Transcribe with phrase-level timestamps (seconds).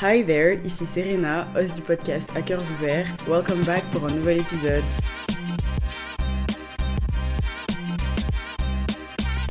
[0.00, 3.08] Hi there, ici Serena, host du podcast Hackers Ouverts.
[3.26, 4.84] Welcome back pour un nouvel épisode.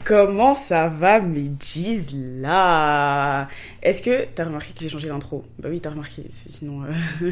[0.06, 2.06] Comment ça va mes jeez
[2.40, 3.50] là
[3.84, 5.44] Est-ce que t'as remarqué que j'ai changé l'intro?
[5.60, 6.84] Bah oui t'as remarqué, sinon...
[6.86, 7.32] Euh,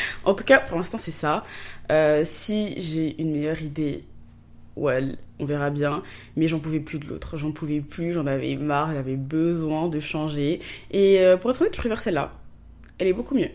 [0.24, 1.44] en tout cas pour l'instant c'est ça.
[1.92, 4.02] Euh, si j'ai une meilleure idée,
[4.76, 6.02] well, on verra bien.
[6.36, 10.00] Mais j'en pouvais plus de l'autre, j'en pouvais plus, j'en avais marre, j'avais besoin de
[10.00, 10.62] changer.
[10.90, 12.32] Et euh, pour être honnête je préfère celle-là.
[12.98, 13.50] Elle est beaucoup mieux.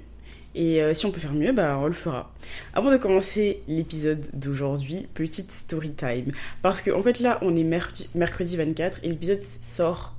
[0.53, 2.31] Et euh, si on peut faire mieux, bah on le fera.
[2.73, 6.31] Avant de commencer l'épisode d'aujourd'hui, petite story time.
[6.61, 10.13] Parce qu'en en fait là, on est mercredi, 24 et l'épisode sort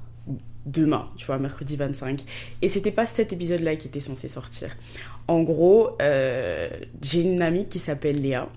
[0.65, 2.23] demain, tu vois, mercredi 25.
[2.62, 4.71] Et c'était pas cet épisode-là qui était censé sortir.
[5.29, 6.70] En gros, euh,
[7.03, 8.48] j'ai une amie qui s'appelle Léa.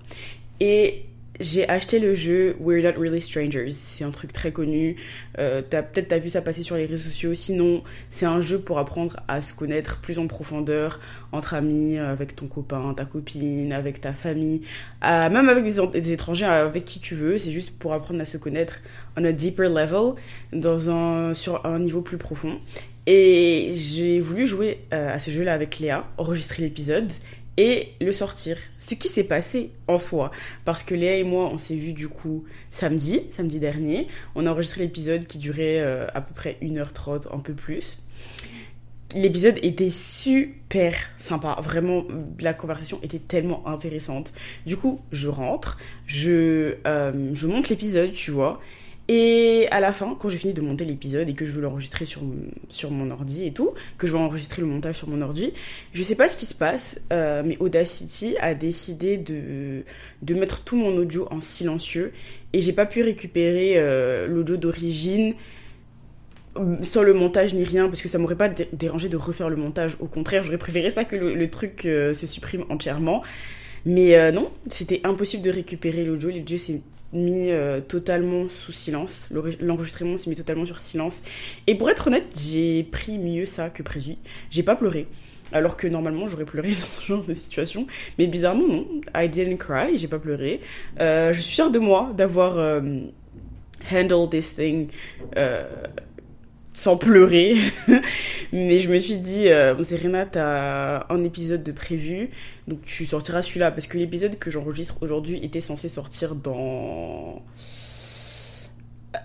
[0.60, 1.05] Et
[1.40, 3.70] j'ai acheté le jeu We're Not Really Strangers.
[3.70, 4.96] C'est un truc très connu.
[5.38, 7.34] Euh, Peut-être t'as vu ça passer sur les réseaux sociaux.
[7.34, 11.00] Sinon, c'est un jeu pour apprendre à se connaître plus en profondeur
[11.32, 14.62] entre amis, avec ton copain, ta copine, avec ta famille,
[15.02, 17.38] même avec des, étrangers avec qui tu veux.
[17.38, 18.80] C'est juste pour apprendre à se connaître
[19.16, 20.14] on a deeper level,
[20.52, 22.60] dans un, sur un niveau plus profond.
[23.06, 27.12] Et j'ai voulu jouer euh, à ce jeu-là avec Léa, enregistrer l'épisode
[27.56, 28.56] et le sortir.
[28.78, 30.30] Ce qui s'est passé en soi.
[30.64, 34.08] Parce que Léa et moi, on s'est vu du coup samedi, samedi dernier.
[34.34, 38.02] On a enregistré l'épisode qui durait euh, à peu près 1h30, un peu plus.
[39.14, 41.56] L'épisode était super sympa.
[41.60, 42.04] Vraiment,
[42.40, 44.32] la conversation était tellement intéressante.
[44.66, 48.60] Du coup, je rentre, je, euh, je monte l'épisode, tu vois.
[49.08, 52.06] Et à la fin, quand j'ai fini de monter l'épisode et que je veux l'enregistrer
[52.06, 52.22] sur,
[52.68, 55.52] sur mon ordi et tout, que je veux enregistrer le montage sur mon ordi,
[55.92, 59.84] je sais pas ce qui se passe, euh, mais Audacity a décidé de,
[60.22, 62.12] de mettre tout mon audio en silencieux
[62.52, 65.34] et j'ai pas pu récupérer euh, l'audio d'origine
[66.58, 69.56] euh, sans le montage ni rien parce que ça m'aurait pas dérangé de refaire le
[69.56, 69.96] montage.
[70.00, 73.22] Au contraire j'aurais préféré ça que le, truc se supprime entièrement.
[73.84, 76.30] Mais non c'était impossible de récupérer l'audio.
[76.30, 76.80] L'audio c'est
[77.12, 79.28] mis euh, totalement sous silence.
[79.60, 81.22] L'enregistrement s'est mis totalement sur silence.
[81.66, 84.16] Et pour être honnête, j'ai pris mieux ça que prévu.
[84.50, 85.06] J'ai pas pleuré.
[85.52, 87.86] Alors que normalement j'aurais pleuré dans ce genre de situation.
[88.18, 88.86] Mais bizarrement non.
[89.14, 90.60] I didn't cry, j'ai pas pleuré.
[91.00, 92.80] Euh, je suis fière de moi d'avoir euh,
[93.92, 94.88] handled this thing
[96.76, 97.56] sans pleurer.
[98.52, 102.30] Mais je me suis dit, euh, Serena, t'as un épisode de prévu,
[102.68, 103.72] donc tu sortiras celui-là.
[103.72, 107.42] Parce que l'épisode que j'enregistre aujourd'hui était censé sortir dans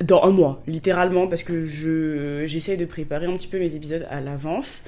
[0.02, 4.08] dans un mois, littéralement, parce que je j'essaie de préparer un petit peu mes épisodes
[4.10, 4.82] à l'avance.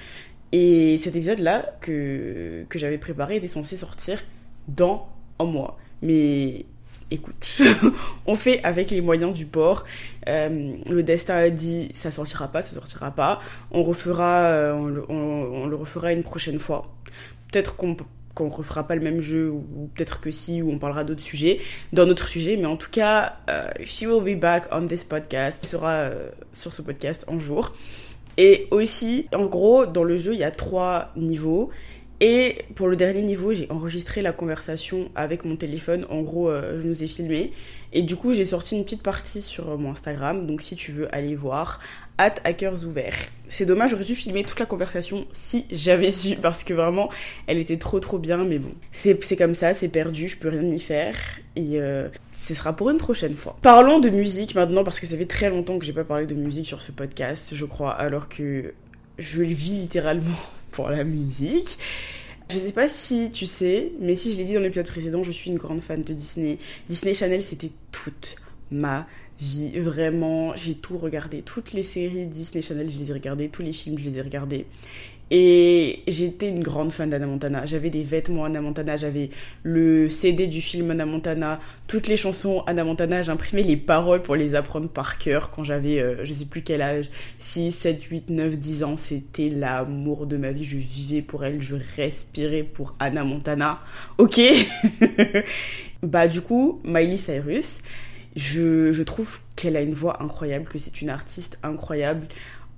[0.53, 4.23] Et cet épisode-là que j'avais préparé était censé sortir
[4.69, 5.07] dans
[5.39, 5.77] un mois.
[6.01, 6.65] Mais
[7.11, 7.61] écoute,
[8.25, 9.85] on fait avec les moyens du port.
[10.27, 13.41] Euh, le destin a dit ça sortira pas, ça sortira pas.
[13.71, 16.93] On refera, euh, on, le refera une prochaine fois.
[17.51, 17.95] Peut-être qu'on
[18.33, 21.59] qu'on refera pas le même jeu ou peut-être que si ou on parlera d'autres sujets
[21.91, 25.63] dans notre sujet mais en tout cas euh, she will be back on this podcast
[25.63, 26.09] sera
[26.51, 27.73] sur ce podcast un jour
[28.37, 31.69] et aussi en gros dans le jeu il y a trois niveaux
[32.25, 36.05] et pour le dernier niveau, j'ai enregistré la conversation avec mon téléphone.
[36.09, 37.51] En gros, euh, je nous ai filmé.
[37.91, 40.47] Et du coup, j'ai sorti une petite partie sur mon Instagram.
[40.47, 41.81] Donc si tu veux aller voir,
[42.17, 43.17] at hackers ouverts.
[43.49, 46.37] C'est dommage, j'aurais dû filmer toute la conversation si j'avais su.
[46.37, 47.09] Parce que vraiment,
[47.45, 48.45] elle était trop trop bien.
[48.45, 51.17] Mais bon, c'est comme ça, c'est perdu, je peux rien y faire.
[51.57, 53.57] Et euh, ce sera pour une prochaine fois.
[53.61, 56.35] Parlons de musique maintenant, parce que ça fait très longtemps que j'ai pas parlé de
[56.35, 57.91] musique sur ce podcast, je crois.
[57.91, 58.73] Alors que
[59.17, 60.35] je le vis littéralement
[60.71, 61.77] pour la musique.
[62.51, 65.31] Je sais pas si tu sais, mais si je l'ai dit dans l'épisode précédent, je
[65.31, 66.57] suis une grande fan de Disney.
[66.89, 68.35] Disney Channel, c'était toute
[68.69, 69.07] ma
[69.39, 69.79] vie.
[69.79, 71.41] Vraiment, j'ai tout regardé.
[71.41, 73.49] Toutes les séries Disney Channel, je les ai regardées.
[73.49, 74.65] Tous les films, je les ai regardés.
[75.35, 77.65] Et j'étais une grande fan d'Anna Montana.
[77.65, 79.29] J'avais des vêtements Anna Montana, j'avais
[79.63, 83.23] le CD du film Anna Montana, toutes les chansons Anna Montana.
[83.23, 86.83] J'imprimais les paroles pour les apprendre par cœur quand j'avais, euh, je sais plus quel
[86.83, 88.95] âge, 6, 7, 8, 9, 10 ans.
[88.95, 90.65] C'était l'amour de ma vie.
[90.65, 93.79] Je vivais pour elle, je respirais pour Anna Montana.
[94.19, 94.39] Ok?
[96.03, 97.77] Bah du coup, Miley Cyrus,
[98.35, 102.27] je, trouve qu'elle a une voix incroyable, que c'est une artiste incroyable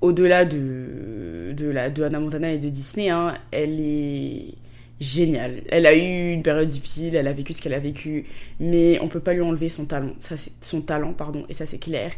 [0.02, 4.56] au-delà de, de, la, de Hannah Montana et de Disney, hein, elle est
[5.00, 5.64] géniale.
[5.70, 8.26] Elle a eu une période difficile, elle a vécu ce qu'elle a vécu,
[8.60, 10.14] mais on peut pas lui enlever son talent,
[10.62, 12.12] son talent pardon, et ça c'est clair.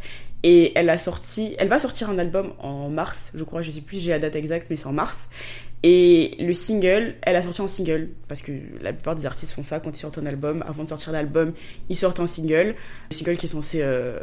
[0.50, 3.82] Et elle a sorti, elle va sortir un album en mars, je crois, je sais
[3.82, 5.28] plus j'ai la date exacte, mais c'est en mars.
[5.84, 9.64] Et le single, elle a sorti un single parce que la plupart des artistes font
[9.64, 10.64] ça quand ils sortent un album.
[10.66, 11.52] Avant de sortir l'album,
[11.90, 12.76] ils sortent un single,
[13.12, 14.20] le single qui est censé euh,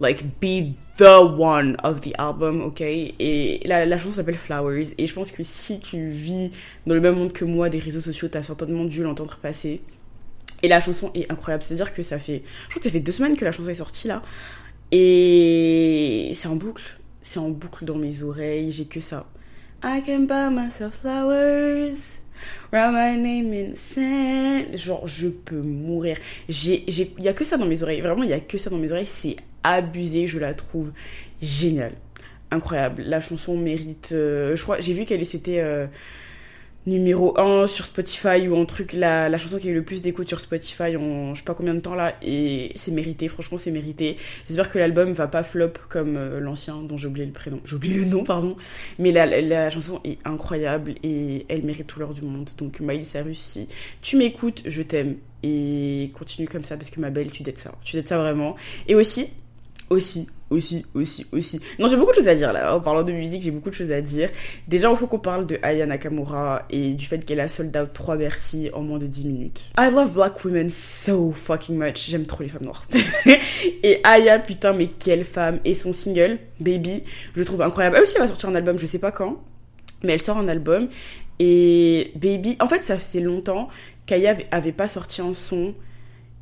[0.00, 2.80] like be the one of the album, ok?
[2.80, 6.50] Et la, la chanson s'appelle Flowers et je pense que si tu vis
[6.84, 9.82] dans le même monde que moi des réseaux sociaux, t'as certainement dû l'entendre passer.
[10.62, 13.12] Et la chanson est incroyable, c'est-à-dire que ça fait, je crois que ça fait deux
[13.12, 14.22] semaines que la chanson est sortie là,
[14.90, 19.26] et c'est en boucle, c'est en boucle dans mes oreilles, j'ai que ça.
[19.82, 22.20] I can buy myself flowers.
[22.72, 24.76] Write my name in sand.
[24.76, 26.16] Genre, je peux mourir.
[26.48, 28.00] Il y a que ça dans mes oreilles.
[28.00, 29.06] Vraiment, il y a que ça dans mes oreilles.
[29.06, 30.26] C'est abusé.
[30.26, 30.92] Je la trouve
[31.40, 31.94] géniale.
[32.50, 33.02] Incroyable.
[33.02, 35.86] La chanson mérite, euh, je crois, j'ai vu qu'elle c'était, euh,
[36.88, 40.28] numéro 1 sur Spotify ou un truc, la, chanson qui a eu le plus d'écoute
[40.28, 43.70] sur Spotify en je sais pas combien de temps là, et c'est mérité, franchement c'est
[43.70, 44.16] mérité.
[44.46, 47.76] J'espère que l'album va pas flop comme euh, l'ancien dont j'ai oublié le prénom, j'ai
[47.76, 48.56] oublié le nom, pardon,
[48.98, 52.50] mais la, chanson est incroyable et elle mérite tout l'heure du monde.
[52.56, 53.68] Donc Miley Cyrus, si
[54.00, 57.72] tu m'écoutes, je t'aime et continue comme ça parce que ma belle, tu d'être ça,
[57.84, 58.56] tu d'être ça vraiment.
[58.88, 59.28] Et aussi,
[59.90, 61.60] aussi, aussi, aussi, aussi.
[61.78, 62.74] Non, j'ai beaucoup de choses à dire là.
[62.74, 64.30] En parlant de musique, j'ai beaucoup de choses à dire.
[64.66, 67.92] Déjà, il faut qu'on parle de Aya Nakamura et du fait qu'elle a sold out
[67.92, 69.68] 3 Bercy en moins de 10 minutes.
[69.78, 72.08] I love black women so fucking much.
[72.08, 72.86] J'aime trop les femmes noires.
[73.82, 75.60] et Aya, putain, mais quelle femme.
[75.64, 77.04] Et son single, Baby,
[77.34, 77.96] je trouve incroyable.
[77.96, 79.40] Elle aussi, elle va sortir un album, je sais pas quand.
[80.02, 80.88] Mais elle sort un album.
[81.38, 83.68] Et Baby, en fait, ça faisait longtemps
[84.06, 85.74] qu'Aya avait pas sorti un son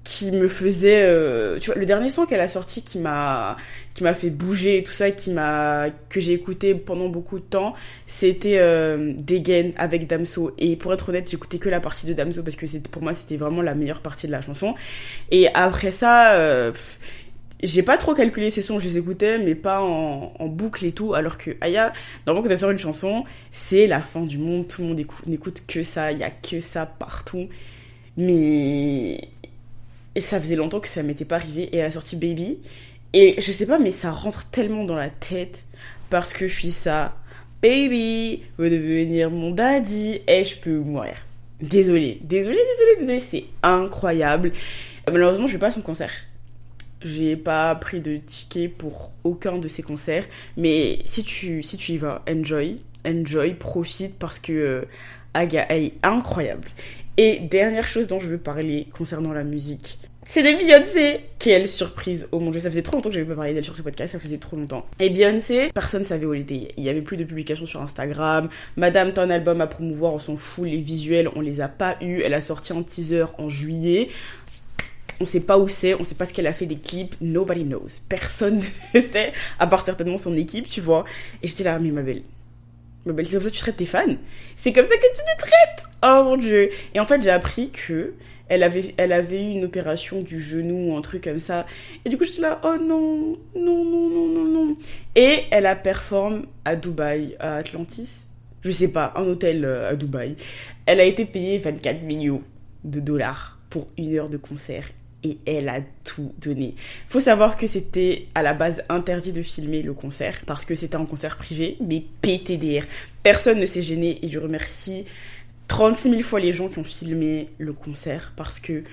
[0.06, 3.56] qui me faisait euh, tu vois le dernier son qu'elle a sorti qui m'a
[3.92, 7.44] qui m'a fait bouger et tout ça qui m'a que j'ai écouté pendant beaucoup de
[7.44, 7.74] temps
[8.06, 12.44] c'était euh, Degen avec Damso et pour être honnête j'écoutais que la partie de Damso
[12.44, 14.76] parce que c'était pour moi c'était vraiment la meilleure partie de la chanson
[15.32, 16.72] et après ça euh,
[17.64, 20.92] j'ai pas trop calculé ces sons, je les écoutais, mais pas en, en boucle et
[20.92, 21.94] tout, alors que Aya,
[22.26, 25.62] normalement quand elle sort une chanson, c'est la fin du monde, tout le monde n'écoute
[25.66, 27.48] que ça, il y a que ça partout.
[28.18, 29.20] Mais
[30.16, 31.64] et ça faisait longtemps que ça m'était pas arrivé.
[31.72, 32.58] Et elle a sorti Baby.
[33.12, 35.62] Et je sais pas, mais ça rentre tellement dans la tête.
[36.08, 37.14] Parce que je suis ça.
[37.62, 40.22] Baby, veut devenir mon daddy.
[40.26, 41.16] Et je peux mourir.
[41.60, 43.20] Désolée, désolée, désolée, désolée.
[43.20, 44.52] C'est incroyable.
[45.06, 46.12] Malheureusement, je vais pas à son concert.
[47.02, 50.24] J'ai pas pris de ticket pour aucun de ses concerts.
[50.56, 52.80] Mais si tu, si tu y vas, enjoy.
[53.06, 54.82] Enjoy, profite parce que euh,
[55.34, 56.68] Aga, elle est incroyable.
[57.18, 61.20] Et dernière chose dont je veux parler concernant la musique, c'est de Beyoncé.
[61.38, 63.76] Quelle surprise Oh mon dieu, ça faisait trop longtemps que j'avais pas parlé d'elle sur
[63.76, 64.84] ce podcast, ça faisait trop longtemps.
[64.98, 66.72] Et Beyoncé, personne savait où elle était.
[66.76, 68.48] Il y avait plus de publications sur Instagram.
[68.76, 70.68] Madame, t'as un album à promouvoir, on s'en fout.
[70.68, 72.22] Les visuels, on les a pas eu.
[72.22, 74.08] Elle a sorti un teaser en juillet.
[75.20, 77.14] On sait pas où c'est, on sait pas ce qu'elle a fait des clips.
[77.20, 77.86] Nobody knows.
[78.08, 78.60] Personne
[78.94, 81.04] ne sait, à part certainement son équipe, tu vois.
[81.42, 82.22] Et j'étais là, mais ma belle,
[83.06, 84.16] c'est comme ça que tu traites tes fans.
[84.56, 85.86] C'est comme ça que tu les traites.
[86.02, 86.70] Oh mon dieu.
[86.94, 88.14] Et en fait, j'ai appris que
[88.48, 91.66] elle avait, elle avait eu une opération du genou ou un truc comme ça.
[92.04, 94.76] Et du coup, j'étais là, oh non, non, non, non, non, non.
[95.14, 98.24] Et elle a performé à Dubaï, à Atlantis.
[98.62, 100.36] Je sais pas, un hôtel euh, à Dubaï.
[100.86, 102.42] Elle a été payée 24 millions
[102.84, 104.88] de dollars pour une heure de concert
[105.26, 106.74] et elle a tout donné.
[107.08, 110.96] Faut savoir que c'était à la base interdit de filmer le concert parce que c'était
[110.96, 112.84] un concert privé, mais PTDR.
[113.22, 115.04] Personne ne s'est gêné et je remercie
[115.68, 118.84] 36 000 fois les gens qui ont filmé le concert parce que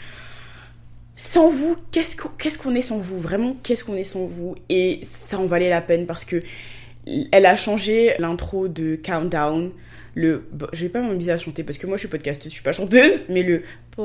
[1.16, 3.20] sans vous, qu'est-ce qu'on est sans vous?
[3.20, 4.56] Vraiment, qu'est-ce qu'on est sans vous?
[4.70, 6.42] Et ça en valait la peine parce que
[7.32, 9.72] elle a changé l'intro de Countdown
[10.16, 10.44] le
[10.74, 12.72] je vais pas m'amuser à chanter parce que moi je suis podcasteuse je suis pas
[12.72, 13.64] chanteuse mais le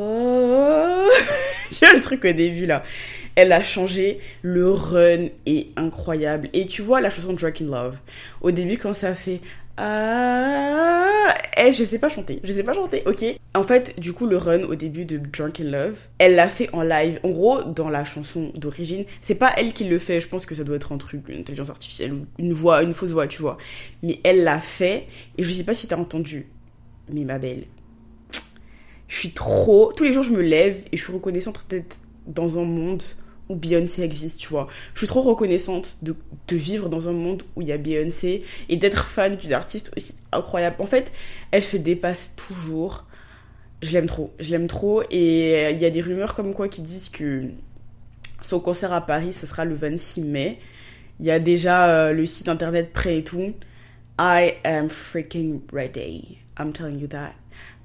[1.71, 2.83] tu vois le truc au début là.
[3.35, 6.49] Elle a changé le run est incroyable.
[6.53, 8.01] Et tu vois la chanson Drunk in Love.
[8.41, 9.41] Au début quand ça fait
[9.81, 13.25] ah, eh, je sais pas chanter, je sais pas chanter, ok.
[13.55, 16.69] En fait, du coup, le run au début de Drunk in Love, elle l'a fait
[16.73, 17.21] en live.
[17.23, 20.21] En gros, dans la chanson d'origine, c'est pas elle qui le fait.
[20.21, 22.93] Je pense que ça doit être un truc, une intelligence artificielle ou une voix, une
[22.93, 23.57] fausse voix, tu vois.
[24.03, 25.07] Mais elle l'a fait
[25.37, 26.49] et je sais pas si t'as entendu.
[27.13, 27.67] Mais ma belle,
[29.07, 29.93] je suis trop.
[29.97, 33.05] Tous les jours, je me lève et je suis reconnaissante d'être dans un monde
[33.49, 34.69] où Beyoncé existe, tu vois.
[34.95, 36.15] Je suis trop reconnaissante de,
[36.49, 39.93] de vivre dans un monde où il y a Beyoncé et d'être fan d'une artiste
[39.97, 40.77] aussi incroyable.
[40.79, 41.13] En fait,
[41.51, 43.05] elle se dépasse toujours.
[43.81, 46.83] Je l'aime trop, je l'aime trop et il y a des rumeurs comme quoi qui
[46.83, 47.45] disent que
[48.41, 50.59] son concert à Paris, ce sera le 26 mai.
[51.21, 53.55] Il y a déjà euh, le site internet prêt et tout.
[54.19, 56.39] I am freaking ready.
[56.59, 57.35] I'm telling you that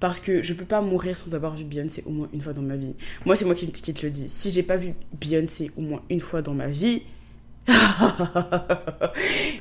[0.04, 2.62] parce que je peux pas mourir sans avoir vu Beyoncé au moins une fois dans
[2.62, 2.94] ma vie.
[3.26, 4.28] Moi, c'est moi qui, te le dis.
[4.28, 7.04] Si j'ai pas vu Beyoncé au moins une fois dans ma vie,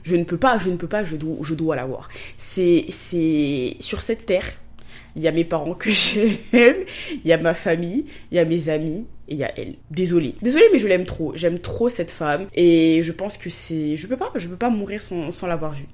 [0.02, 2.08] je ne peux pas, je ne peux pas, je dois, je dois la voir.
[2.36, 4.46] C'est, c'est sur cette terre,
[5.14, 5.90] il y a mes parents que
[6.52, 6.78] j'aime,
[7.12, 9.76] il y a ma famille, il y a mes amis, et il y a elle.
[9.92, 10.34] Désolée.
[10.42, 11.32] Désolée, mais je l'aime trop.
[11.36, 12.48] J'aime trop cette femme.
[12.52, 13.94] Et je pense que c'est.
[13.94, 15.86] Je peux pas, je peux pas mourir sans l'avoir vue.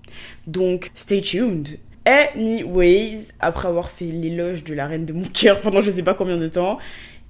[0.47, 1.79] Donc, stay tuned.
[2.09, 6.15] Anyways, après avoir fait l'éloge de la reine de mon cœur pendant je sais pas
[6.15, 6.79] combien de temps,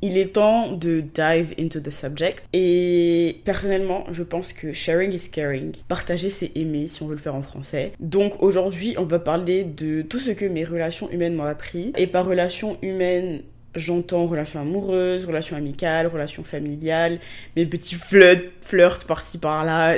[0.02, 2.44] il est temps de dive into the subject.
[2.52, 5.72] Et personnellement, je pense que sharing is caring.
[5.88, 7.92] Partager, c'est aimer, si on veut le faire en français.
[7.98, 11.92] Donc aujourd'hui, on va parler de tout ce que mes relations humaines m'ont appris.
[11.96, 13.42] Et par relations humaines,
[13.78, 17.20] J'entends relations amoureuses, relations amicales, relations familiales,
[17.56, 19.96] mes petits flirts, flirts par-ci par-là,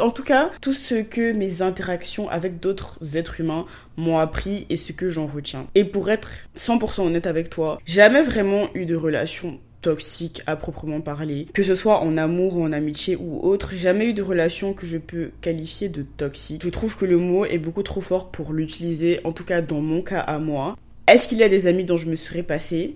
[0.00, 4.76] en tout cas, tout ce que mes interactions avec d'autres êtres humains m'ont appris et
[4.76, 5.66] ce que j'en retiens.
[5.74, 11.00] Et pour être 100% honnête avec toi, jamais vraiment eu de relation toxique à proprement
[11.00, 14.74] parler, que ce soit en amour ou en amitié ou autre, jamais eu de relation
[14.74, 16.62] que je peux qualifier de toxique.
[16.62, 19.80] Je trouve que le mot est beaucoup trop fort pour l'utiliser, en tout cas dans
[19.80, 20.76] mon cas à moi.
[21.10, 22.94] Est-ce qu'il y a des amis dont je me serais passé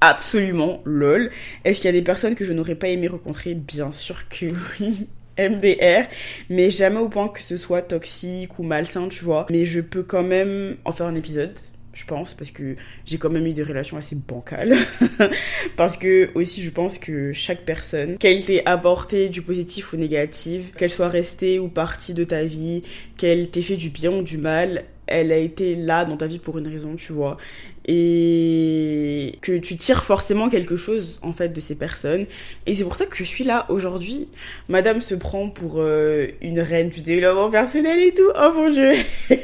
[0.00, 1.32] Absolument, lol.
[1.64, 4.46] Est-ce qu'il y a des personnes que je n'aurais pas aimé rencontrer Bien sûr que
[4.80, 5.08] oui.
[5.36, 6.06] MDR,
[6.48, 9.46] mais jamais au point que ce soit toxique ou malsain, tu vois.
[9.50, 11.58] Mais je peux quand même en faire un épisode,
[11.92, 14.76] je pense, parce que j'ai quand même eu des relations assez bancales.
[15.76, 20.70] parce que aussi, je pense que chaque personne, qu'elle t'ait apporté du positif ou négatif,
[20.76, 22.84] qu'elle soit restée ou partie de ta vie,
[23.16, 26.38] qu'elle t'ait fait du bien ou du mal, elle a été là dans ta vie
[26.38, 27.36] pour une raison, tu vois.
[27.86, 32.26] Et que tu tires forcément quelque chose, en fait, de ces personnes.
[32.66, 34.28] Et c'est pour ça que je suis là aujourd'hui.
[34.68, 38.30] Madame se prend pour euh, une reine du développement personnel et tout.
[38.36, 38.92] Oh mon dieu.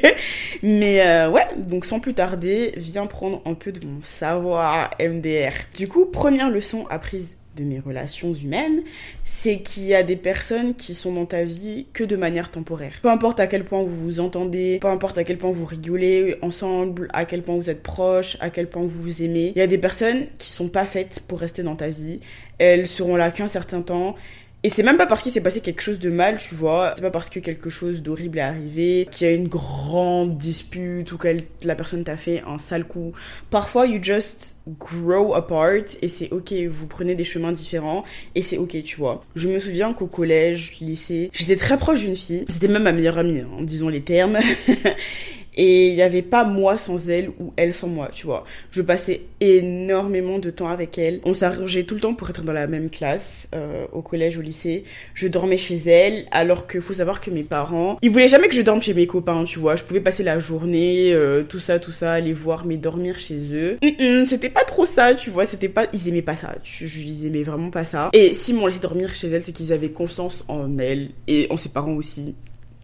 [0.63, 5.53] Mais euh, ouais, donc sans plus tarder, viens prendre un peu de mon savoir MDR.
[5.77, 8.81] Du coup, première leçon apprise de mes relations humaines,
[9.23, 12.93] c'est qu'il y a des personnes qui sont dans ta vie que de manière temporaire.
[13.01, 16.37] Peu importe à quel point vous vous entendez, peu importe à quel point vous rigolez
[16.41, 19.61] ensemble, à quel point vous êtes proches, à quel point vous vous aimez, il y
[19.61, 22.19] a des personnes qui sont pas faites pour rester dans ta vie.
[22.57, 24.15] Elles seront là qu'un certain temps
[24.63, 26.93] et c'est même pas parce qu'il s'est passé quelque chose de mal, tu vois.
[26.95, 31.11] C'est pas parce que quelque chose d'horrible est arrivé, qu'il y a une grande dispute
[31.11, 31.27] ou que
[31.63, 33.11] la personne t'a fait un sale coup.
[33.49, 38.03] Parfois, you just grow apart et c'est ok, vous prenez des chemins différents
[38.35, 39.23] et c'est ok, tu vois.
[39.35, 42.45] Je me souviens qu'au collège, lycée, j'étais très proche d'une fille.
[42.47, 44.37] C'était même ma meilleure amie, en hein, disons les termes.
[45.55, 48.45] Et il n'y avait pas moi sans elle ou elle sans moi, tu vois.
[48.71, 51.19] Je passais énormément de temps avec elle.
[51.25, 54.41] On s'arrangeait tout le temps pour être dans la même classe, euh, au collège, au
[54.41, 54.83] lycée.
[55.13, 58.55] Je dormais chez elle, alors que faut savoir que mes parents, ils voulaient jamais que
[58.55, 59.75] je dorme chez mes copains, tu vois.
[59.75, 63.39] Je pouvais passer la journée, euh, tout ça, tout ça, aller voir, mais dormir chez
[63.51, 63.77] eux.
[64.25, 65.45] c'était pas trop ça, tu vois.
[65.45, 66.55] C'était pas, ils aimaient pas ça.
[66.63, 68.09] Tu, ils aimaient vraiment pas ça.
[68.13, 71.57] Et si m'ont laissé dormir chez elle, c'est qu'ils avaient confiance en elle et en
[71.57, 72.35] ses parents aussi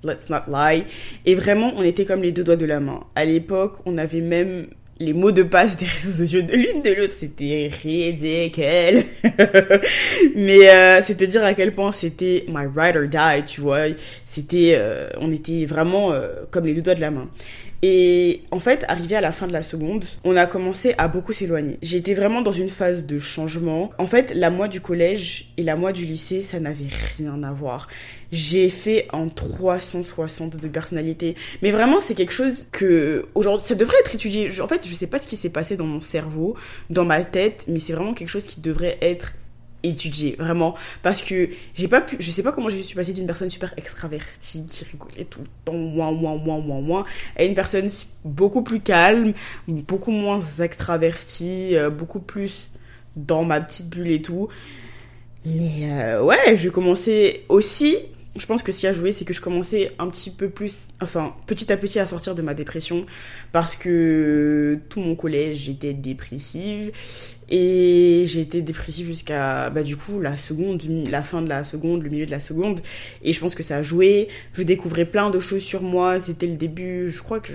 [0.03, 0.85] let's not lie.
[1.25, 3.01] Et vraiment, on était comme les deux doigts de la main.
[3.15, 4.67] À l'époque, on avait même
[4.99, 9.03] les mots de passe des réseaux sociaux de l'une de l'autre, c'était ridicule.
[10.35, 13.85] Mais euh, c'est te dire à quel point c'était my ride or die, tu vois.
[14.25, 17.29] C'était, euh, on était vraiment euh, comme les deux doigts de la main.
[17.83, 21.31] Et en fait, arrivé à la fin de la seconde, on a commencé à beaucoup
[21.31, 21.77] s'éloigner.
[21.83, 23.91] J'étais vraiment dans une phase de changement.
[23.99, 27.51] En fait, la moi du collège et la moi du lycée, ça n'avait rien à
[27.51, 27.87] voir.
[28.31, 31.35] J'ai fait en 360 de personnalité.
[31.61, 34.49] Mais vraiment, c'est quelque chose que aujourd'hui, ça devrait être étudié.
[34.59, 36.57] En fait, je sais pas ce qui s'est passé dans mon cerveau,
[36.89, 39.33] dans ma tête, mais c'est vraiment quelque chose qui devrait être
[39.83, 40.75] étudier vraiment.
[41.01, 43.73] Parce que j'ai pas pu je sais pas comment je suis passée d'une personne super
[43.77, 47.05] extravertie qui rigolait tout le temps moins moins moins moins moins
[47.35, 47.89] à une personne
[48.25, 49.33] beaucoup plus calme
[49.67, 52.71] beaucoup moins extravertie euh, beaucoup plus
[53.15, 54.47] dans ma petite bulle et tout.
[55.45, 57.97] Mais euh, ouais je commençais aussi
[58.39, 61.33] je pense que qui a joué, c'est que je commençais un petit peu plus, enfin,
[61.45, 63.05] petit à petit à sortir de ma dépression
[63.51, 66.91] parce que tout mon collège, j'étais dépressive
[67.49, 72.03] et j'ai été dépressive jusqu'à, bah, du coup, la seconde, la fin de la seconde,
[72.03, 72.81] le milieu de la seconde.
[73.23, 74.27] Et je pense que ça a joué.
[74.53, 76.19] Je découvrais plein de choses sur moi.
[76.19, 77.53] C'était le début, je crois que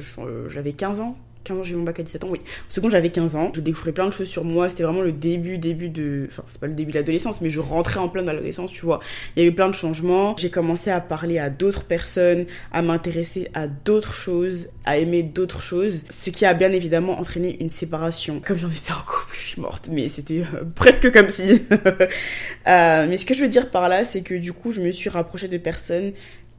[0.48, 2.38] j'avais 15 ans 15 ans, j'ai eu mon bac à 17 ans, oui.
[2.40, 3.50] En seconde, j'avais 15 ans.
[3.54, 4.68] Je découvrais plein de choses sur moi.
[4.68, 6.28] C'était vraiment le début, début de.
[6.30, 8.84] Enfin, c'est pas le début de l'adolescence, mais je rentrais en plein dans l'adolescence, tu
[8.84, 9.00] vois.
[9.36, 10.36] Il y avait plein de changements.
[10.38, 15.62] J'ai commencé à parler à d'autres personnes, à m'intéresser à d'autres choses, à aimer d'autres
[15.62, 16.02] choses.
[16.10, 18.40] Ce qui a bien évidemment entraîné une séparation.
[18.44, 21.62] Comme j'en étais en couple, je suis morte, mais c'était euh, presque comme si.
[22.68, 24.92] euh, mais ce que je veux dire par là, c'est que du coup, je me
[24.92, 26.12] suis rapprochée de personnes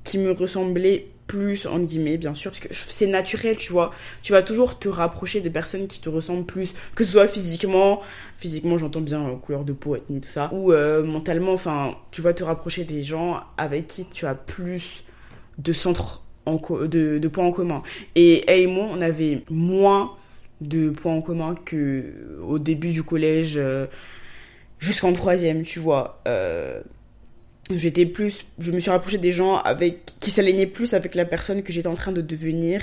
[0.04, 3.92] qui me ressemblaient plus, en guillemets, bien sûr, parce que c'est naturel, tu vois.
[4.22, 8.02] Tu vas toujours te rapprocher des personnes qui te ressemblent plus, que ce soit physiquement,
[8.38, 12.22] physiquement, j'entends bien euh, couleur de peau, ethnie, tout ça, ou euh, mentalement, enfin, tu
[12.22, 15.04] vas te rapprocher des gens avec qui tu as plus
[15.58, 15.74] de
[16.46, 17.84] en de, de points en commun.
[18.16, 20.16] Et elle et moi, on avait moins
[20.62, 23.88] de points en commun que au début du collège euh,
[24.80, 26.22] jusqu'en troisième, tu vois.
[27.72, 31.64] J'étais plus, je me suis rapprochée des gens avec qui s'alignaient plus avec la personne
[31.64, 32.82] que j'étais en train de devenir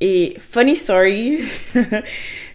[0.00, 1.40] et funny story,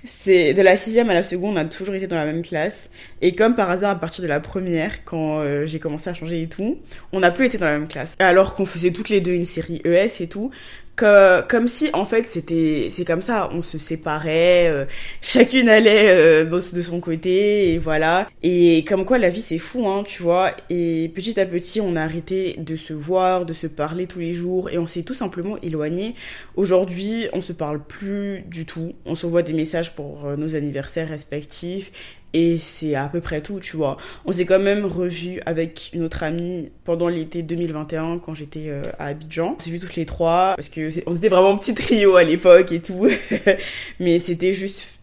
[0.06, 2.90] c'est de la sixième à la seconde, on a toujours été dans la même classe.
[3.22, 6.44] Et comme par hasard, à partir de la première, quand euh, j'ai commencé à changer
[6.44, 6.80] et tout,
[7.12, 8.16] on n'a plus été dans la même classe.
[8.20, 10.52] Alors qu'on faisait toutes les deux une série ES et tout,
[10.96, 13.50] que, comme si en fait c'était c'est comme ça.
[13.54, 14.86] On se séparait euh,
[15.22, 18.30] chacune allait euh, de son côté et voilà.
[18.44, 20.52] Et comme quoi la vie c'est fou hein tu vois.
[20.70, 24.34] Et petit à petit on a arrêté de se voir de se parler tous les
[24.34, 26.16] jours et on s'est tout simplement éloigné
[26.56, 28.94] aujourd'hui on se parle plus du tout.
[29.06, 31.92] On se voit des messages pour euh, nos anniversaires respectifs
[32.34, 33.98] et c'est à peu près tout, tu vois.
[34.26, 38.82] On s'est quand même revu avec une autre amie pendant l'été 2021 quand j'étais euh,
[38.98, 39.56] à Abidjan.
[39.58, 42.72] On s'est vu toutes les trois parce que on était vraiment petit trio à l'époque
[42.72, 43.08] et tout.
[44.00, 45.00] Mais c'était juste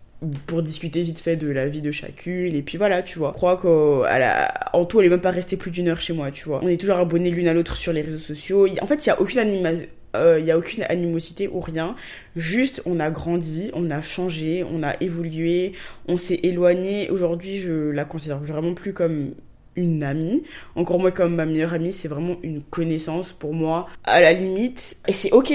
[0.46, 3.38] pour discuter vite fait de la vie de chacune et puis voilà tu vois je
[3.38, 6.60] crois qu'en tout elle est même pas restée plus d'une heure chez moi tu vois
[6.62, 9.10] on est toujours abonnés l'une à l'autre sur les réseaux sociaux en fait il y
[9.10, 11.94] a aucune animation il euh, n'y a aucune animosité ou rien.
[12.36, 15.74] Juste, on a grandi, on a changé, on a évolué,
[16.08, 17.10] on s'est éloigné.
[17.10, 19.34] Aujourd'hui, je la considère vraiment plus comme
[19.76, 20.42] une amie.
[20.74, 23.88] Encore moins comme ma meilleure amie, c'est vraiment une connaissance pour moi.
[24.04, 25.52] À la limite, et c'est ok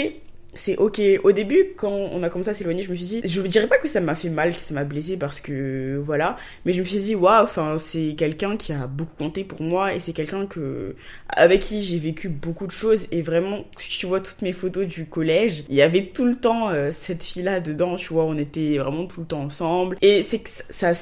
[0.55, 1.01] c'est ok.
[1.23, 3.67] Au début, quand on a commencé à s'éloigner, je me suis dit, je ne dirais
[3.67, 6.81] pas que ça m'a fait mal, que ça m'a blessé parce que voilà, mais je
[6.81, 10.13] me suis dit, waouh, enfin, c'est quelqu'un qui a beaucoup compté pour moi et c'est
[10.13, 10.95] quelqu'un que,
[11.29, 13.07] avec qui j'ai vécu beaucoup de choses.
[13.11, 16.35] Et vraiment, si tu vois toutes mes photos du collège, il y avait tout le
[16.35, 19.97] temps euh, cette fille-là dedans, tu vois, on était vraiment tout le temps ensemble.
[20.01, 20.93] Et c'est que ça, ça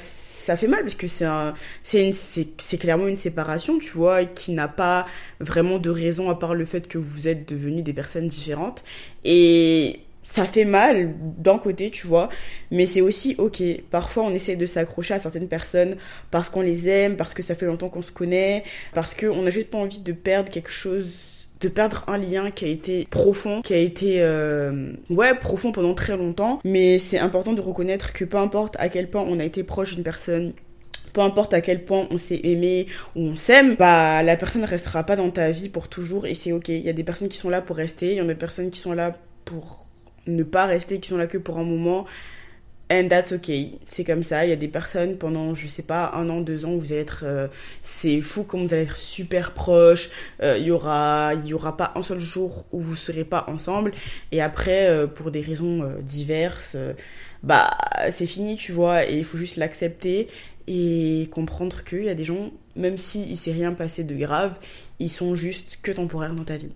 [0.56, 1.26] fait mal parce que c'est
[1.82, 5.06] c'est c'est clairement une séparation tu vois qui n'a pas
[5.40, 8.84] vraiment de raison à part le fait que vous êtes devenus des personnes différentes
[9.24, 12.30] et ça fait mal d'un côté, tu vois,
[12.70, 13.62] mais c'est aussi ok.
[13.90, 15.96] Parfois, on essaie de s'accrocher à certaines personnes
[16.30, 19.50] parce qu'on les aime, parce que ça fait longtemps qu'on se connaît, parce qu'on n'a
[19.50, 23.62] juste pas envie de perdre quelque chose de perdre un lien qui a été profond,
[23.62, 26.60] qui a été euh, ouais profond pendant très longtemps.
[26.64, 29.94] Mais c'est important de reconnaître que peu importe à quel point on a été proche
[29.94, 30.52] d'une personne,
[31.12, 32.86] peu importe à quel point on s'est aimé
[33.16, 36.34] ou on s'aime, bah la personne ne restera pas dans ta vie pour toujours et
[36.34, 36.68] c'est ok.
[36.68, 38.34] Il y a des personnes qui sont là pour rester, il y en a des
[38.34, 39.86] personnes qui sont là pour
[40.26, 42.06] ne pas rester, qui sont là que pour un moment.
[42.90, 43.78] And that's okay.
[43.88, 44.44] C'est comme ça.
[44.44, 47.00] Il y a des personnes pendant, je sais pas, un an, deux ans, vous allez
[47.00, 47.48] être, euh,
[47.82, 50.10] c'est fou comme vous allez être super proches.
[50.42, 53.46] Euh, il y aura, il y aura pas un seul jour où vous serez pas
[53.48, 53.92] ensemble.
[54.32, 56.76] Et après, euh, pour des raisons diverses,
[57.42, 57.76] bah,
[58.12, 59.08] c'est fini, tu vois.
[59.08, 60.28] Et il faut juste l'accepter
[60.66, 64.58] et comprendre qu'il y a des gens, même s'il il s'est rien passé de grave,
[64.98, 66.72] ils sont juste que temporaires dans ta vie.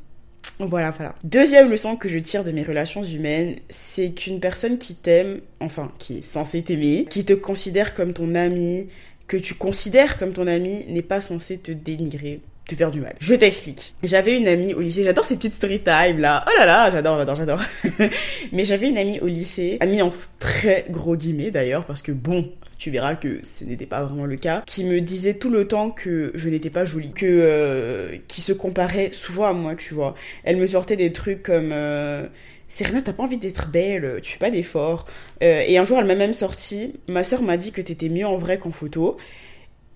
[0.60, 1.14] Voilà, voilà.
[1.24, 5.92] Deuxième leçon que je tire de mes relations humaines, c'est qu'une personne qui t'aime, enfin,
[5.98, 8.88] qui est censée t'aimer, qui te considère comme ton ami,
[9.28, 13.14] que tu considères comme ton ami, n'est pas censée te dénigrer te faire du mal.
[13.18, 13.94] Je t'explique.
[14.02, 16.44] J'avais une amie au lycée, j'adore ces petites story time là.
[16.46, 17.62] Oh là là, j'adore, j'adore, j'adore.
[18.52, 22.52] Mais j'avais une amie au lycée, amie en très gros guillemets d'ailleurs, parce que bon,
[22.78, 25.90] tu verras que ce n'était pas vraiment le cas, qui me disait tout le temps
[25.90, 30.14] que je n'étais pas jolie, que euh, qui se comparait souvent à moi, tu vois.
[30.44, 32.26] Elle me sortait des trucs comme euh,
[32.68, 35.06] Serena, t'as pas envie d'être belle, tu fais pas d'efforts.
[35.42, 38.26] Euh, et un jour, elle m'a même sorti, ma soeur m'a dit que t'étais mieux
[38.26, 39.16] en vrai qu'en photo.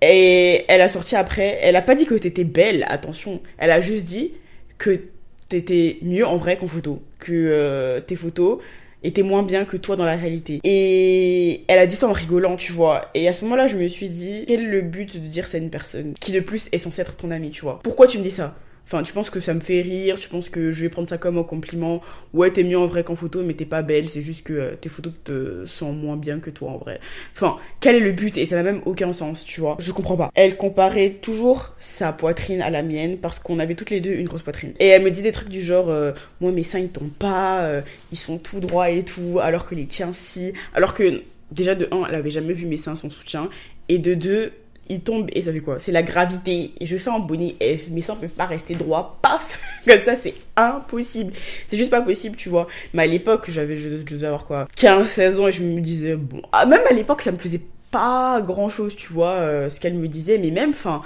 [0.01, 3.41] Et elle a sorti après, elle a pas dit que t'étais belle, attention.
[3.59, 4.33] Elle a juste dit
[4.79, 5.01] que
[5.49, 7.03] t'étais mieux en vrai qu'en photo.
[7.21, 8.59] Que euh, tes photos,
[9.05, 10.61] était moins bien que toi dans la réalité.
[10.65, 13.11] Et elle a dit ça en rigolant, tu vois.
[13.15, 15.59] Et à ce moment-là, je me suis dit, quel est le but de dire ça
[15.59, 17.81] à une personne qui de plus est censée être ton amie, tu vois?
[17.83, 18.55] Pourquoi tu me dis ça?
[18.85, 21.19] Enfin, tu penses que ça me fait rire, tu penses que je vais prendre ça
[21.19, 22.03] comme un compliment.
[22.35, 24.75] Ouais, t'es mieux en vrai qu'en photo, mais t'es pas belle, c'est juste que euh,
[24.81, 27.01] tes photos te sont moins bien que toi en vrai.
[27.35, 28.37] Enfin, quel est le but?
[28.37, 29.77] Et ça n'a même aucun sens, tu vois.
[29.79, 30.31] Je comprends pas.
[30.35, 34.27] Elle comparait toujours sa poitrine à la mienne parce qu'on avait toutes les deux une
[34.27, 34.73] grosse poitrine.
[34.79, 37.61] Et elle me dit des trucs du genre, euh, moi mes seins ils tombent pas,
[37.61, 40.53] euh, ils sont tout droits et tout, alors que les tiens si.
[40.75, 43.49] Alors que déjà de 1, elle avait jamais vu mes seins sans soutien.
[43.89, 44.53] Et de 2,
[44.89, 45.79] il tombe et ça fait quoi?
[45.81, 46.73] C'est la gravité.
[46.81, 49.19] Je fais un bonnet F, ça ne peut pas rester droit.
[49.23, 51.33] Paf Comme ça, c'est impossible.
[51.69, 52.67] C'est juste pas possible, tu vois.
[52.95, 54.69] Mais à l'époque, j'avais, je, devais avoir quoi?
[54.77, 57.61] 15, 16 ans et je me disais, bon, ah, même à l'époque, ça me faisait
[57.91, 61.03] pas grand chose, tu vois, euh, ce qu'elle me disait, mais même, enfin,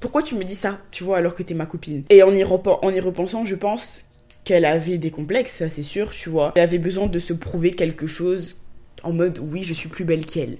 [0.00, 2.04] pourquoi tu me dis ça, tu vois, alors que t'es ma copine?
[2.10, 4.04] Et en y, en y repensant, je pense
[4.44, 6.52] qu'elle avait des complexes, ça c'est sûr, tu vois.
[6.56, 8.56] Elle avait besoin de se prouver quelque chose
[9.02, 10.58] en mode, oui, je suis plus belle qu'elle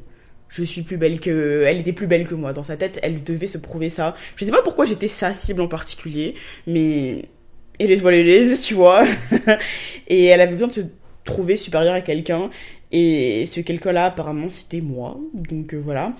[0.54, 3.22] je suis plus belle que elle était plus belle que moi dans sa tête elle
[3.22, 6.34] devait se prouver ça je sais pas pourquoi j'étais sa cible en particulier
[6.66, 7.24] mais
[7.78, 9.04] et les voiles les tu vois
[10.08, 10.80] et elle avait besoin de se
[11.24, 12.50] trouver supérieure à quelqu'un
[12.92, 15.18] Et ce quelqu'un-là, apparemment, c'était moi.
[15.34, 16.12] Donc voilà.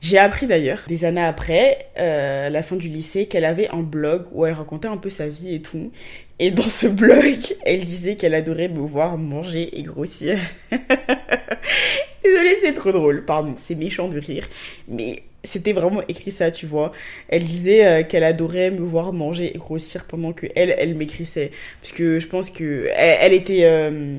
[0.00, 4.24] J'ai appris d'ailleurs, des années après, euh, la fin du lycée, qu'elle avait un blog
[4.32, 5.92] où elle racontait un peu sa vie et tout.
[6.38, 10.38] Et dans ce blog, elle disait qu'elle adorait me voir manger et grossir.
[12.24, 13.24] Désolée, c'est trop drôle.
[13.24, 14.48] Pardon, c'est méchant de rire.
[14.88, 16.92] Mais c'était vraiment écrit ça, tu vois.
[17.28, 21.50] Elle disait euh, qu'elle adorait me voir manger et grossir pendant que elle, elle m'écrissait.
[21.80, 23.64] Parce que je pense que elle, était...
[23.64, 24.18] Euh,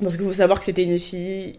[0.00, 1.58] parce qu'il faut savoir que c'était une fille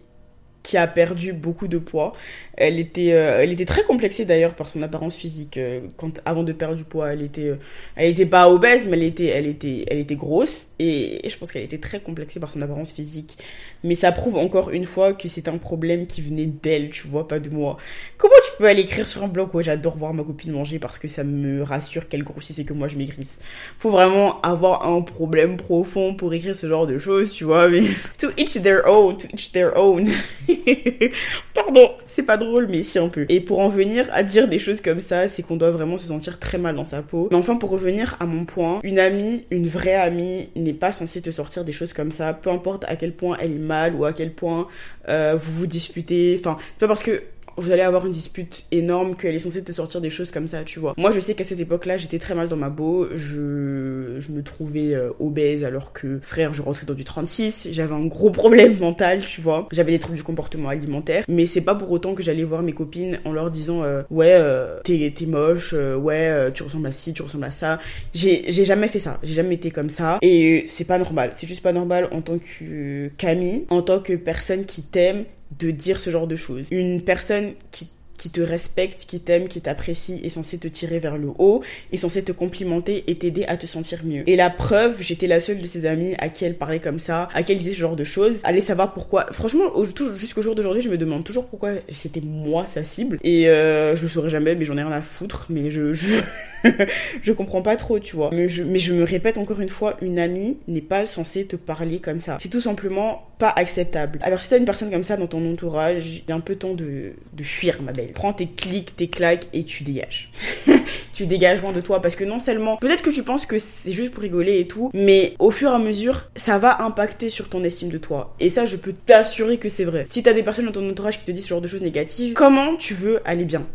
[0.66, 2.12] qui a perdu beaucoup de poids.
[2.56, 5.58] Elle était, euh, elle était très complexée d'ailleurs par son apparence physique.
[5.58, 7.56] Euh, quand, avant de perdre du poids, elle était, euh,
[7.94, 10.66] elle était pas obèse, mais elle était, elle était, elle était grosse.
[10.78, 13.38] Et, je pense qu'elle était très complexée par son apparence physique.
[13.82, 17.26] Mais ça prouve encore une fois que c'est un problème qui venait d'elle, tu vois,
[17.26, 17.78] pas de moi.
[18.18, 19.54] Comment tu peux aller écrire sur un blog?
[19.54, 22.72] Où j'adore voir ma copine manger parce que ça me rassure qu'elle grossisse et que
[22.72, 23.38] moi je maigrisse.
[23.78, 27.68] Faut vraiment avoir un problème profond pour écrire ce genre de choses, tu vois.
[28.18, 30.08] To each their own, to each their own.
[31.54, 33.26] Pardon, c'est pas drôle, mais si un peu.
[33.28, 36.06] Et pour en venir à dire des choses comme ça, c'est qu'on doit vraiment se
[36.06, 37.28] sentir très mal dans sa peau.
[37.30, 41.20] Mais enfin, pour revenir à mon point, une amie, une vraie amie, n'est pas censée
[41.20, 44.04] te sortir des choses comme ça, peu importe à quel point elle est mal ou
[44.04, 44.68] à quel point
[45.08, 46.36] euh, vous vous disputez.
[46.38, 47.22] Enfin, c'est pas parce que
[47.56, 50.62] vous allez avoir une dispute énorme qu'elle est censée te sortir des choses comme ça,
[50.64, 50.94] tu vois.
[50.96, 53.08] Moi, je sais qu'à cette époque-là, j'étais très mal dans ma peau.
[53.14, 57.68] Je, je me trouvais euh, obèse alors que, frère, je rentrais dans du 36.
[57.72, 59.68] J'avais un gros problème mental, tu vois.
[59.72, 61.24] J'avais des troubles du comportement alimentaire.
[61.28, 64.32] Mais c'est pas pour autant que j'allais voir mes copines en leur disant, euh, ouais,
[64.32, 67.78] euh, t'es, moche, ouais, tu ressembles à ci, tu ressembles à ça.
[68.14, 69.18] J'ai, j'ai jamais fait ça.
[69.22, 70.18] J'ai jamais été comme ça.
[70.22, 71.32] Et c'est pas normal.
[71.36, 75.24] C'est juste pas normal en tant que Camille, en tant que personne qui t'aime
[75.58, 76.66] de dire ce genre de choses.
[76.70, 81.18] Une personne qui qui te respecte, qui t'aime, qui t'apprécie, est censé te tirer vers
[81.18, 84.28] le haut, est censé te complimenter et t'aider à te sentir mieux.
[84.28, 87.28] Et la preuve, j'étais la seule de ses amies à qui elle parlait comme ça,
[87.34, 88.38] à qui elle disait ce genre de choses.
[88.44, 89.26] Allez savoir pourquoi.
[89.32, 89.72] Franchement,
[90.16, 93.18] jusqu'au jour d'aujourd'hui, je me demande toujours pourquoi c'était moi sa cible.
[93.22, 95.46] Et euh, je le saurais jamais, mais j'en ai rien à foutre.
[95.50, 95.92] Mais je,
[97.22, 98.30] je, comprends pas trop, tu vois.
[98.32, 101.56] Mais je, mais je me répète encore une fois, une amie n'est pas censée te
[101.56, 102.38] parler comme ça.
[102.40, 104.18] C'est tout simplement pas acceptable.
[104.22, 106.56] Alors si t'as une personne comme ça dans ton entourage, il y a un peu
[106.56, 108.05] temps de, de fuir, ma belle.
[108.14, 110.30] Prends tes clics, tes claques et tu dégages.
[111.12, 113.90] tu dégages loin de toi parce que non seulement, peut-être que tu penses que c'est
[113.90, 117.48] juste pour rigoler et tout, mais au fur et à mesure, ça va impacter sur
[117.48, 118.34] ton estime de toi.
[118.40, 120.06] Et ça, je peux t'assurer que c'est vrai.
[120.08, 122.34] Si t'as des personnes dans ton entourage qui te disent ce genre de choses négatives,
[122.34, 123.66] comment tu veux aller bien?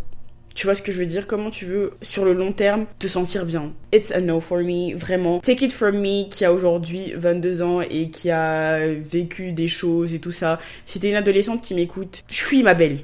[0.53, 1.27] Tu vois ce que je veux dire?
[1.27, 3.71] Comment tu veux, sur le long terme, te sentir bien?
[3.93, 5.39] It's a no for me, vraiment.
[5.39, 10.13] Take it from me, qui a aujourd'hui 22 ans et qui a vécu des choses
[10.13, 10.59] et tout ça.
[10.85, 12.99] Si t'es une adolescente qui m'écoute, fuis ma belle.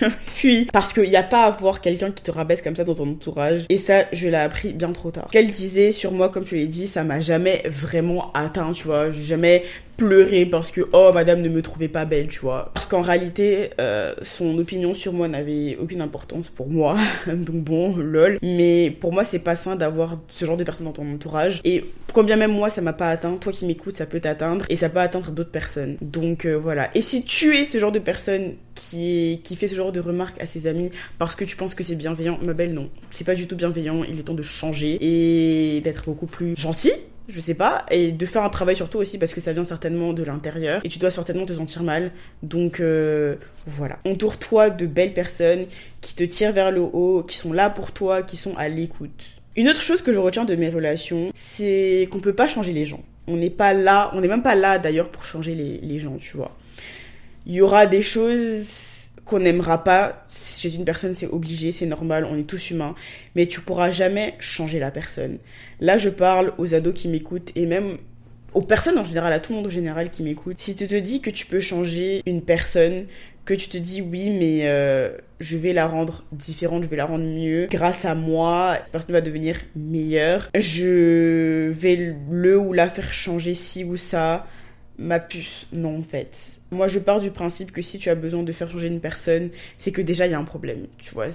[0.32, 0.68] fuis.
[0.72, 3.10] Parce qu'il n'y a pas à voir quelqu'un qui te rabaisse comme ça dans ton
[3.10, 3.64] entourage.
[3.68, 5.28] Et ça, je l'ai appris bien trop tard.
[5.30, 9.10] Qu'elle disait sur moi, comme je l'ai dit, ça m'a jamais vraiment atteint, tu vois.
[9.10, 9.62] J'ai jamais
[9.98, 13.70] pleurer parce que oh madame ne me trouvait pas belle tu vois parce qu'en réalité
[13.80, 16.77] euh, son opinion sur moi n'avait aucune importance pour moi
[17.26, 18.38] donc bon lol.
[18.42, 21.60] Mais pour moi c'est pas sain d'avoir ce genre de personnes dans ton entourage.
[21.64, 24.76] Et combien même moi ça m'a pas atteint toi qui m'écoutes ça peut t'atteindre et
[24.76, 25.96] ça peut atteindre d'autres personnes.
[26.00, 26.90] Donc euh, voilà.
[26.94, 30.40] Et si tu es ce genre de personne qui qui fait ce genre de remarques
[30.40, 32.88] à ses amis parce que tu penses que c'est bienveillant ma belle non.
[33.10, 34.04] C'est pas du tout bienveillant.
[34.04, 36.92] Il est temps de changer et d'être beaucoup plus gentil
[37.28, 39.64] je sais pas, et de faire un travail sur toi aussi parce que ça vient
[39.64, 42.10] certainement de l'intérieur et tu dois certainement te sentir mal.
[42.42, 43.36] Donc euh,
[43.66, 45.66] voilà, entoure-toi de belles personnes
[46.00, 49.24] qui te tirent vers le haut, qui sont là pour toi, qui sont à l'écoute.
[49.56, 52.86] Une autre chose que je retiens de mes relations, c'est qu'on peut pas changer les
[52.86, 53.02] gens.
[53.26, 56.16] On n'est pas là, on n'est même pas là d'ailleurs pour changer les, les gens,
[56.16, 56.56] tu vois.
[57.46, 58.64] Il y aura des choses
[59.28, 62.94] qu'on n'aimera pas chez une personne, c'est obligé, c'est normal, on est tous humains,
[63.36, 65.38] mais tu pourras jamais changer la personne.
[65.80, 67.98] Là, je parle aux ados qui m'écoutent et même
[68.54, 70.56] aux personnes en général, à tout le monde en général qui m'écoute.
[70.58, 73.04] Si tu te dis que tu peux changer une personne,
[73.44, 75.10] que tu te dis oui, mais euh,
[75.40, 79.12] je vais la rendre différente, je vais la rendre mieux, grâce à moi, cette personne
[79.12, 84.46] va devenir meilleure, je vais le ou la faire changer ci ou ça,
[84.98, 88.42] ma puce, non en fait moi, je pars du principe que si tu as besoin
[88.42, 91.28] de faire changer une personne, c'est que déjà il y a un problème, tu vois.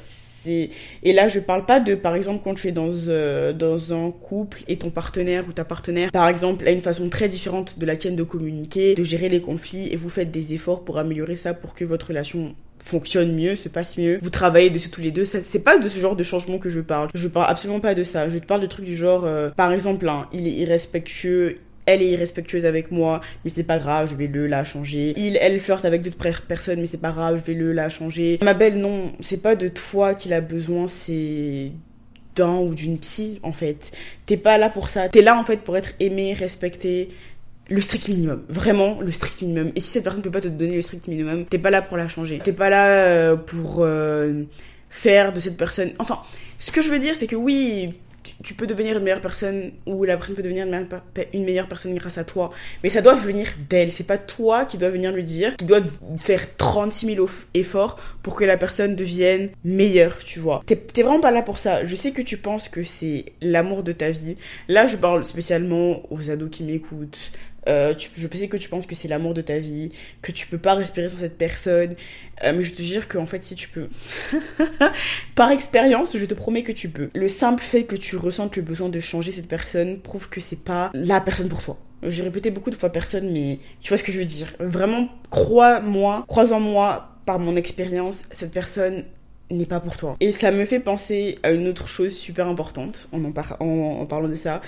[0.46, 4.12] Et là, je parle pas de, par exemple, quand tu es dans, euh, dans un
[4.12, 7.86] couple et ton partenaire ou ta partenaire, par exemple, a une façon très différente de
[7.86, 11.38] la tienne de communiquer, de gérer les conflits, et vous faites des efforts pour améliorer
[11.38, 14.20] ça, pour que votre relation fonctionne mieux, se passe mieux.
[14.22, 15.24] Vous travaillez dessus tous les deux.
[15.24, 17.08] C'est pas de ce genre de changement que je parle.
[17.16, 18.28] Je parle absolument pas de ça.
[18.28, 22.02] Je te parle de trucs du genre, euh, par exemple, hein, il est irrespectueux, elle
[22.02, 25.14] est irrespectueuse avec moi, mais c'est pas grave, je vais le la changer.
[25.18, 26.18] Il, elle flirte avec d'autres
[26.48, 28.40] personnes, mais c'est pas grave, je vais le la changer.
[28.42, 31.72] Ma belle, non, c'est pas de toi qu'il a besoin, c'est
[32.36, 33.92] d'un ou d'une psy, en fait.
[34.26, 35.10] T'es pas là pour ça.
[35.10, 37.10] T'es là, en fait, pour être aimé, respecté,
[37.70, 38.44] le strict minimum.
[38.50, 39.72] Vraiment, le strict minimum.
[39.76, 41.82] Et si cette personne ne peut pas te donner le strict minimum, t'es pas là
[41.82, 42.40] pour la changer.
[42.44, 44.44] T'es pas là euh, pour euh,
[44.90, 45.92] faire de cette personne.
[46.00, 46.20] Enfin,
[46.60, 47.90] ce que je veux dire, c'est que oui,
[48.44, 50.66] tu peux devenir une meilleure personne ou la personne peut devenir
[51.34, 52.52] une meilleure personne grâce à toi.
[52.84, 53.92] Mais ça doit venir d'elle.
[53.92, 55.82] C'est pas toi qui dois venir lui dire, qui doit
[56.18, 60.62] faire 36 000 efforts pour que la personne devienne meilleure, tu vois.
[60.66, 61.84] T'es vraiment pas là pour ça.
[61.86, 64.38] Je sais que tu penses que c'est l'amour de ta vie.
[64.68, 67.32] Là, je parle spécialement aux ados qui m'écoutent,
[67.68, 70.58] euh, je sais que tu penses que c'est l'amour de ta vie, que tu peux
[70.58, 71.96] pas respirer sans cette personne,
[72.44, 73.90] euh, mais je te jure qu'en fait, si tu peux,
[75.36, 77.10] par expérience, je te promets que tu peux.
[77.14, 80.64] Le simple fait que tu ressentes le besoin de changer cette personne prouve que c'est
[80.64, 81.78] pas la personne pour toi.
[82.04, 84.54] J'ai répété beaucoup de fois personne, mais tu vois ce que je veux dire.
[84.60, 89.06] Vraiment, crois-moi, crois en moi, par mon expérience, cette personne
[89.54, 90.18] n'est pas pour toi.
[90.20, 94.62] Et ça me fait penser à une autre chose super importante en, parlant de ça.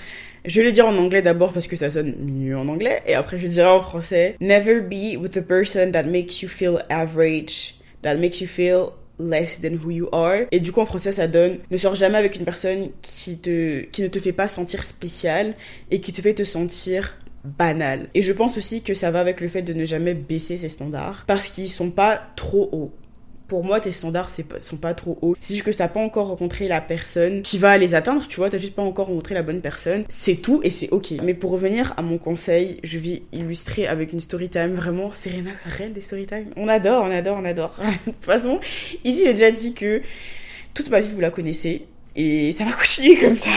[0.44, 3.14] Je vais le dire en anglais d'abord parce que ça sonne mieux en anglais et
[3.14, 4.36] après je le dirai en français.
[4.40, 9.60] Never be with a person that makes you feel average, that makes you feel less
[9.60, 10.46] than who you are.
[10.50, 13.82] Et du coup, en français, ça donne ne sors jamais avec une personne qui te,
[13.82, 15.54] qui ne te fait pas sentir spécial
[15.90, 18.08] et qui te fait te sentir banal.
[18.14, 20.68] Et je pense aussi que ça va avec le fait de ne jamais baisser ses
[20.68, 22.92] standards parce qu'ils sont pas trop hauts
[23.48, 25.36] pour moi, tes standards sont pas trop hauts.
[25.40, 28.50] C'est juste que t'as pas encore rencontré la personne qui va les atteindre, tu vois,
[28.50, 30.04] t'as juste pas encore rencontré la bonne personne.
[30.08, 31.12] C'est tout et c'est ok.
[31.22, 34.74] Mais pour revenir à mon conseil, je vais illustrer avec une story time.
[34.74, 36.46] Vraiment, Serena, reine des story time.
[36.56, 37.74] On adore, on adore, on adore.
[38.06, 38.60] de toute façon,
[39.04, 40.02] ici, j'ai déjà dit que
[40.74, 41.86] toute ma vie, vous la connaissez.
[42.16, 43.50] Et ça va continuer comme ça.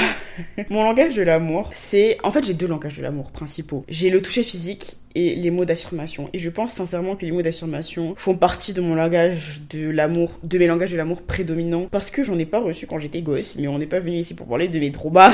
[0.69, 2.17] Mon langage de l'amour, c'est...
[2.23, 3.85] En fait, j'ai deux langages de l'amour principaux.
[3.87, 6.29] J'ai le toucher physique et les mots d'affirmation.
[6.33, 10.39] Et je pense sincèrement que les mots d'affirmation font partie de mon langage de l'amour,
[10.43, 13.55] de mes langages de l'amour prédominants, parce que j'en ai pas reçu quand j'étais gosse,
[13.57, 15.33] mais on n'est pas venu ici pour parler de mes traumas.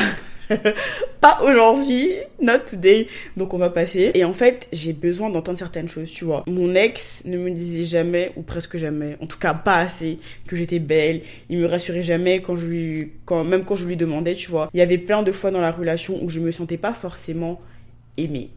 [1.21, 2.09] pas aujourd'hui,
[2.41, 3.07] not today.
[3.35, 4.11] Donc on va passer.
[4.13, 6.43] Et en fait, j'ai besoin d'entendre certaines choses, tu vois.
[6.47, 10.55] Mon ex ne me disait jamais, ou presque jamais, en tout cas pas assez, que
[10.55, 11.21] j'étais belle.
[11.49, 14.69] Il me rassurait jamais quand je lui, quand, même quand je lui demandais, tu vois.
[14.73, 17.59] Il y avait plein de fois dans la relation où je me sentais pas forcément
[18.17, 18.51] aimée.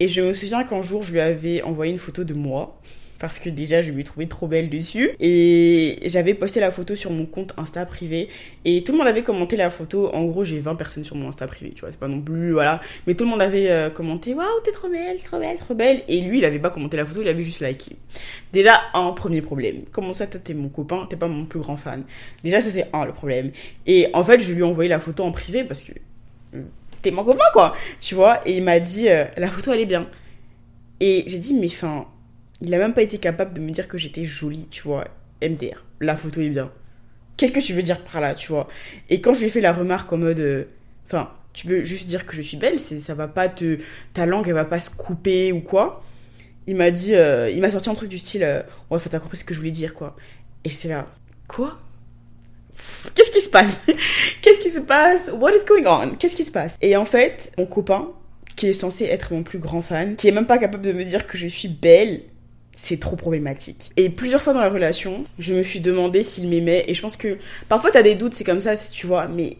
[0.00, 2.80] Et je me souviens qu'un jour, je lui avais envoyé une photo de moi.
[3.18, 5.10] Parce que déjà, je lui trouvais trop belle dessus.
[5.20, 8.30] Et j'avais posté la photo sur mon compte Insta privé.
[8.64, 10.08] Et tout le monde avait commenté la photo.
[10.14, 11.90] En gros, j'ai 20 personnes sur mon Insta privé, tu vois.
[11.90, 12.80] C'est pas non plus, voilà.
[13.06, 16.02] Mais tout le monde avait euh, commenté Waouh, t'es trop belle, trop belle, trop belle.
[16.08, 17.96] Et lui, il avait pas commenté la photo, il avait juste liké.
[18.54, 19.82] Déjà, un premier problème.
[19.92, 22.04] Comment ça, t'es mon copain, t'es pas mon plus grand fan
[22.42, 23.50] Déjà, ça, c'est un, le problème.
[23.86, 25.92] Et en fait, je lui ai envoyé la photo en privé parce que
[27.02, 27.76] t'es mon copain, quoi.
[28.00, 30.08] Tu vois Et il m'a dit, euh, la photo, elle est bien.
[31.00, 32.06] Et j'ai dit, mais enfin,
[32.60, 35.06] il a même pas été capable de me dire que j'étais jolie, tu vois.
[35.42, 36.70] MDR, la photo est bien.
[37.36, 38.68] Qu'est-ce que tu veux dire par là, tu vois?
[39.08, 40.64] Et quand je lui ai fait la remarque en mode, euh,
[41.06, 43.78] enfin, tu peux juste dire que je suis belle, ça va pas te,
[44.12, 46.04] ta langue, elle va pas se couper ou quoi.
[46.66, 49.38] Il m'a dit, euh, il m'a sorti un truc du style, ouais, faut t'as compris
[49.38, 50.14] ce que je voulais dire, quoi.
[50.64, 51.06] Et j'étais là,
[51.48, 51.78] quoi?
[53.14, 53.80] Qu'est-ce qui se passe?
[54.42, 55.30] Qu'est-ce qui se passe?
[55.32, 56.10] What is going on?
[56.16, 56.76] Qu'est-ce qui se passe?
[56.80, 58.08] Et en fait, mon copain,
[58.56, 61.04] qui est censé être mon plus grand fan, qui est même pas capable de me
[61.04, 62.22] dire que je suis belle,
[62.74, 63.90] c'est trop problématique.
[63.96, 66.84] Et plusieurs fois dans la relation, je me suis demandé s'il m'aimait.
[66.88, 67.38] Et je pense que
[67.68, 69.56] parfois t'as des doutes, c'est comme ça, tu vois, mais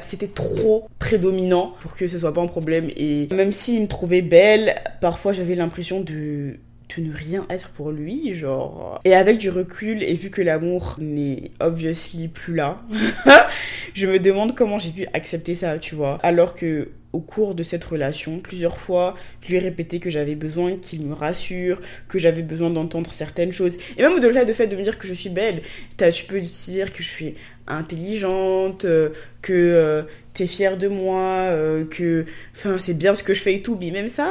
[0.00, 2.90] c'était trop prédominant pour que ce soit pas un problème.
[2.96, 6.58] Et même s'il me trouvait belle, parfois j'avais l'impression de
[7.00, 9.00] ne rien être pour lui, genre.
[9.04, 12.82] Et avec du recul, et vu que l'amour n'est obviously plus là,
[13.94, 16.18] je me demande comment j'ai pu accepter ça, tu vois.
[16.22, 20.34] Alors que au cours de cette relation, plusieurs fois, je lui ai répété que j'avais
[20.34, 23.78] besoin qu'il me rassure, que j'avais besoin d'entendre certaines choses.
[23.96, 25.62] Et même au-delà du fait de me dire que je suis belle,
[25.96, 27.34] tu peux dire que je suis
[27.68, 29.10] intelligente, euh,
[29.42, 30.02] que euh,
[30.34, 33.78] t'es fière de moi, euh, que, enfin, c'est bien ce que je fais et tout.
[33.80, 34.26] Mais même ça,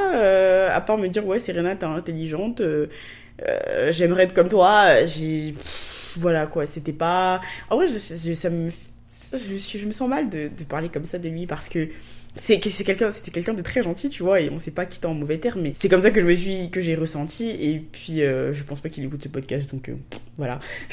[0.74, 2.62] à part me dire, ouais, Serena, t'es intelligente,
[3.90, 5.56] j'aimerais être comme toi, j'ai,
[6.18, 7.42] voilà quoi, c'était pas.
[7.70, 11.30] En vrai, je, ça me, je, je, me sens mal de parler comme ça de
[11.30, 11.88] lui parce que
[12.36, 15.14] c'est quelqu'un c'était quelqu'un de très gentil tu vois et on sait pas quitter en
[15.14, 18.24] mauvais terme mais c'est comme ça que je me suis que j'ai ressenti et puis
[18.24, 19.96] euh, je pense pas qu'il écoute ce podcast donc euh,
[20.38, 20.60] voilà.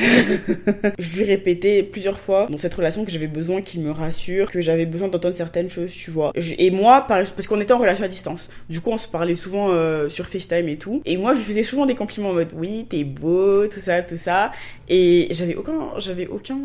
[0.99, 4.61] Je lui répétais plusieurs fois dans cette relation que j'avais besoin qu'il me rassure que
[4.61, 6.33] j'avais besoin d'entendre certaines choses tu vois.
[6.37, 8.51] Et moi parce qu'on était en relation à distance.
[8.69, 11.01] Du coup on se parlait souvent euh, sur FaceTime et tout.
[11.07, 14.19] Et moi je faisais souvent des compliments en mode oui t'es beau tout ça tout
[14.19, 14.53] ça.
[14.89, 16.59] Et j'avais aucun j'avais aucun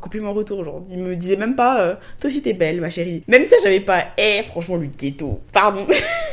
[0.00, 3.22] compliment retour, genre, il me disait même pas, euh, toi aussi t'es belle, ma chérie.
[3.28, 5.86] Même ça, j'avais pas, eh, franchement, le ghetto, pardon.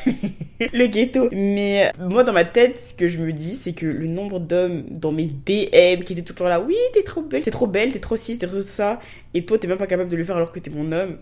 [0.74, 1.30] le ghetto.
[1.32, 4.40] Mais euh, moi, dans ma tête, ce que je me dis, c'est que le nombre
[4.40, 7.52] d'hommes dans mes DM qui étaient tout le temps là, oui, t'es trop belle, t'es
[7.52, 9.00] trop belle, t'es trop ci, t'es trop ça,
[9.34, 11.18] et toi, t'es même pas capable de le faire alors que t'es mon homme.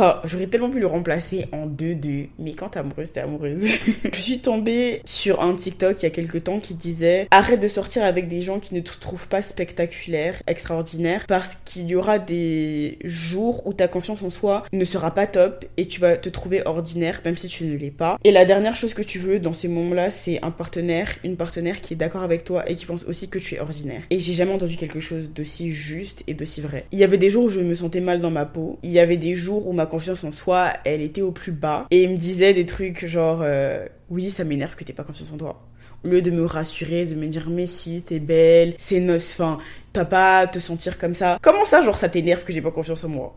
[0.00, 2.28] Oh, j'aurais tellement pu le remplacer en 2-2.
[2.38, 3.62] Mais quand t'es amoureuse, t'es amoureuse.
[4.12, 7.68] je suis tombée sur un TikTok il y a quelques temps qui disait Arrête de
[7.68, 12.18] sortir avec des gens qui ne te trouvent pas spectaculaire, extraordinaire, parce qu'il y aura
[12.18, 16.28] des jours où ta confiance en soi ne sera pas top et tu vas te
[16.28, 18.18] trouver ordinaire, même si tu ne l'es pas.
[18.24, 21.80] Et la dernière chose que tu veux dans ces moments-là, c'est un partenaire, une partenaire
[21.80, 24.02] qui est d'accord avec toi et qui pense aussi que tu es ordinaire.
[24.10, 26.84] Et j'ai jamais entendu quelque chose d'aussi juste et d'aussi vrai.
[26.92, 28.78] Il y avait des jours où je me sentais mal dans ma peau.
[28.82, 31.86] Il y avait des jours où ma confiance en soi, elle était au plus bas.
[31.90, 35.32] Et il me disait des trucs genre, euh, oui, ça m'énerve que t'aies pas confiance
[35.32, 35.64] en toi.
[36.04, 39.58] Au lieu de me rassurer, de me dire, mais si, t'es belle, c'est noce, fin,
[39.92, 41.38] t'as pas à te sentir comme ça.
[41.42, 43.36] Comment ça, genre, ça t'énerve que j'ai pas confiance en moi?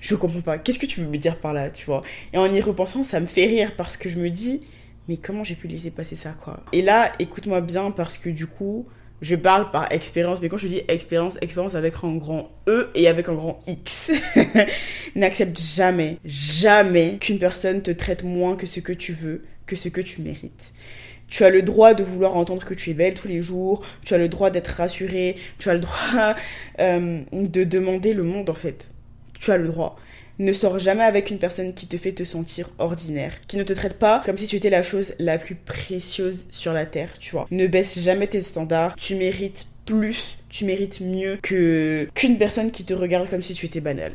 [0.00, 0.58] Je comprends pas.
[0.58, 2.02] Qu'est-ce que tu veux me dire par là, tu vois?
[2.32, 4.62] Et en y repensant, ça me fait rire parce que je me dis,
[5.08, 6.60] mais comment j'ai pu laisser passer ça, quoi?
[6.72, 8.86] Et là, écoute-moi bien parce que du coup,
[9.24, 13.08] je parle par expérience, mais quand je dis expérience, expérience avec un grand E et
[13.08, 14.12] avec un grand X.
[15.16, 19.88] N'accepte jamais, jamais qu'une personne te traite moins que ce que tu veux, que ce
[19.88, 20.72] que tu mérites.
[21.26, 24.12] Tu as le droit de vouloir entendre que tu es belle tous les jours, tu
[24.12, 26.36] as le droit d'être rassurée, tu as le droit
[26.80, 28.90] euh, de demander le monde en fait.
[29.40, 29.96] Tu as le droit.
[30.38, 33.72] Ne sors jamais avec une personne qui te fait te sentir ordinaire, qui ne te
[33.72, 37.30] traite pas comme si tu étais la chose la plus précieuse sur la terre, tu
[37.32, 37.46] vois.
[37.50, 42.84] Ne baisse jamais tes standards, tu mérites plus, tu mérites mieux que qu'une personne qui
[42.84, 44.12] te regarde comme si tu étais banal.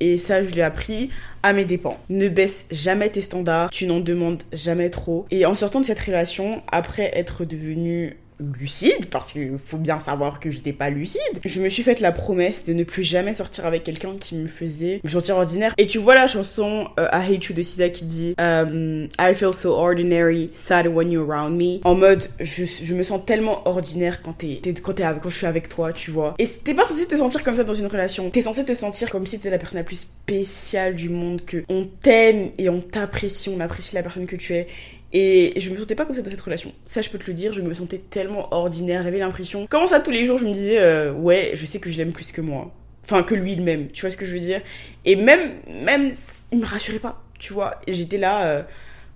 [0.00, 1.10] Et ça, je l'ai appris
[1.44, 1.96] à mes dépens.
[2.08, 5.26] Ne baisse jamais tes standards, tu n'en demandes jamais trop.
[5.30, 8.16] Et en sortant de cette relation, après être devenue
[8.58, 12.12] lucide, parce qu'il faut bien savoir que j'étais pas lucide, je me suis faite la
[12.12, 15.74] promesse de ne plus jamais sortir avec quelqu'un qui me faisait me sentir ordinaire.
[15.78, 19.34] Et tu vois la chanson euh, I Hate You de Sisa qui dit um, I
[19.34, 21.80] feel so ordinary, sad when you're around me.
[21.84, 25.68] En mode, je, je me sens tellement ordinaire quand t'es, quand quand je suis avec
[25.68, 26.34] toi, tu vois.
[26.38, 28.30] Et t'es pas censé te sentir comme ça dans une relation.
[28.30, 31.64] T'es censé te sentir comme si t'es la personne la plus spéciale du monde, que
[31.68, 34.68] on t'aime et on t'apprécie, on apprécie la personne que tu es.
[35.12, 36.72] Et je me sentais pas comme ça dans cette relation.
[36.84, 39.02] Ça, je peux te le dire, je me sentais tellement ordinaire.
[39.02, 39.66] J'avais l'impression.
[39.68, 42.12] Comment ça, tous les jours, je me disais, euh, ouais, je sais que je l'aime
[42.12, 42.72] plus que moi.
[43.04, 43.90] Enfin, que lui, même.
[43.90, 44.62] Tu vois ce que je veux dire?
[45.04, 45.52] Et même,
[45.84, 46.12] même,
[46.50, 47.22] il me rassurait pas.
[47.38, 47.80] Tu vois?
[47.88, 48.62] J'étais là, euh,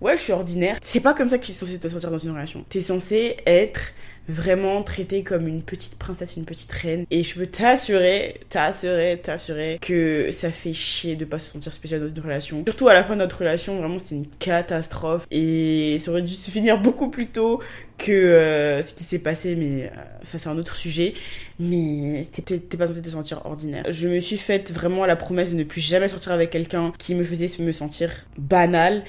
[0.00, 0.76] ouais, je suis ordinaire.
[0.82, 2.64] C'est pas comme ça que tu es censé te sentir dans une relation.
[2.68, 3.92] T'es censé être
[4.28, 7.06] vraiment traitée comme une petite princesse, une petite reine.
[7.10, 12.00] Et je peux t'assurer, t'assurer, t'assurer que ça fait chier de pas se sentir spécial
[12.00, 12.64] dans une relation.
[12.66, 15.26] Surtout à la fin de notre relation, vraiment c'est une catastrophe.
[15.30, 17.60] Et ça aurait dû se finir beaucoup plus tôt
[17.98, 19.88] que euh, ce qui s'est passé, mais euh,
[20.22, 21.14] ça c'est un autre sujet.
[21.58, 23.84] Mais t'es pas censé te sentir ordinaire.
[23.88, 27.14] Je me suis faite vraiment la promesse de ne plus jamais sortir avec quelqu'un qui
[27.14, 29.02] me faisait me sentir banal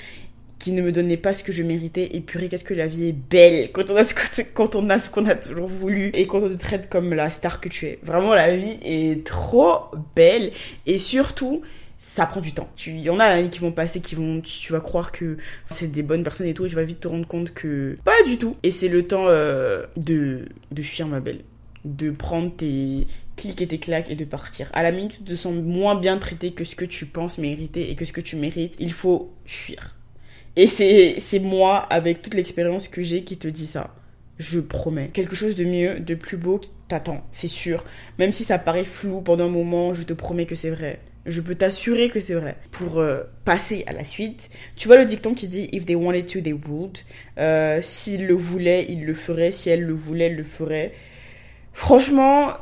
[0.60, 2.16] qui ne me donnait pas ce que je méritais.
[2.16, 4.14] Et purée, qu'est-ce que la vie est belle quand on a ce,
[4.54, 7.60] quand a ce qu'on a toujours voulu et quand on te traite comme la star
[7.60, 8.00] que tu es.
[8.04, 10.52] Vraiment, la vie est trop belle
[10.86, 11.62] et surtout,
[11.98, 12.70] ça prend du temps.
[12.86, 15.38] Il y en a qui vont passer, qui vont, tu vas croire que
[15.72, 18.24] c'est des bonnes personnes et tout, et tu vas vite te rendre compte que pas
[18.26, 18.56] du tout.
[18.64, 21.42] Et c'est le temps euh, de, de fuir, ma belle.
[21.86, 24.70] De prendre tes clics et tes claques et de partir.
[24.74, 27.90] À la minute, tu te sens moins bien traité que ce que tu penses mériter
[27.90, 28.76] et que ce que tu mérites.
[28.80, 29.97] Il faut fuir.
[30.60, 33.94] Et c'est moi, avec toute l'expérience que j'ai, qui te dit ça.
[34.40, 35.10] Je promets.
[35.14, 37.86] Quelque chose de mieux, de plus beau qui t'attend, c'est sûr.
[38.18, 41.00] Même si ça paraît flou pendant un moment, je te promets que c'est vrai.
[41.28, 42.56] Je peux t'assurer que c'est vrai.
[42.72, 46.26] Pour euh, passer à la suite, tu vois le dicton qui dit If they wanted
[46.26, 46.98] to, they would.
[47.38, 49.52] Euh, S'ils le voulaient, ils le feraient.
[49.52, 50.92] Si elle le voulait, elle le ferait.
[51.74, 52.54] Franchement,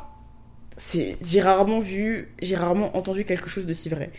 [0.78, 4.10] j'ai rarement vu, j'ai rarement entendu quelque chose de si vrai.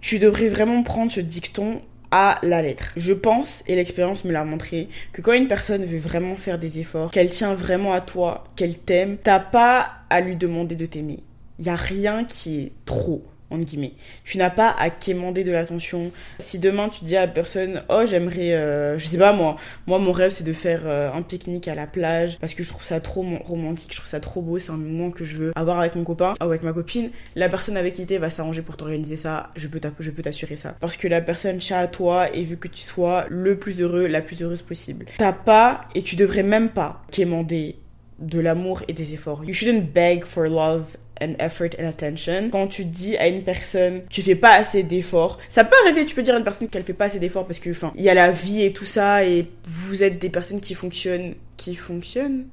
[0.00, 2.92] Tu devrais vraiment prendre ce dicton à la lettre.
[2.96, 6.78] Je pense, et l'expérience me l'a montré, que quand une personne veut vraiment faire des
[6.78, 11.20] efforts, qu'elle tient vraiment à toi, qu'elle t'aime, t'as pas à lui demander de t'aimer.
[11.58, 13.92] Y a rien qui est trop entre guillemets.
[14.24, 16.10] Tu n'as pas à quémander de l'attention.
[16.38, 19.98] Si demain tu dis à la personne, oh j'aimerais, euh, je sais pas moi, moi
[19.98, 22.82] mon rêve c'est de faire euh, un pique-nique à la plage parce que je trouve
[22.82, 25.80] ça trop romantique, je trouve ça trop beau, c'est un moment que je veux avoir
[25.80, 27.10] avec mon copain ou avec ma copine.
[27.36, 29.50] La personne avec qui t'es va s'arranger pour t'organiser ça.
[29.56, 32.80] Je peux t'assurer ça parce que la personne tient à toi et veut que tu
[32.80, 35.06] sois le plus heureux, la plus heureuse possible.
[35.18, 37.76] T'as pas et tu devrais même pas quémander
[38.18, 39.44] de l'amour et des efforts.
[39.44, 42.50] You shouldn't beg for love and effort and attention.
[42.50, 46.14] Quand tu dis à une personne, tu fais pas assez d'efforts, ça peut arriver, tu
[46.14, 48.08] peux dire à une personne qu'elle fait pas assez d'efforts parce que, enfin, il y
[48.08, 52.46] a la vie et tout ça et vous êtes des personnes qui fonctionnent, qui fonctionnent?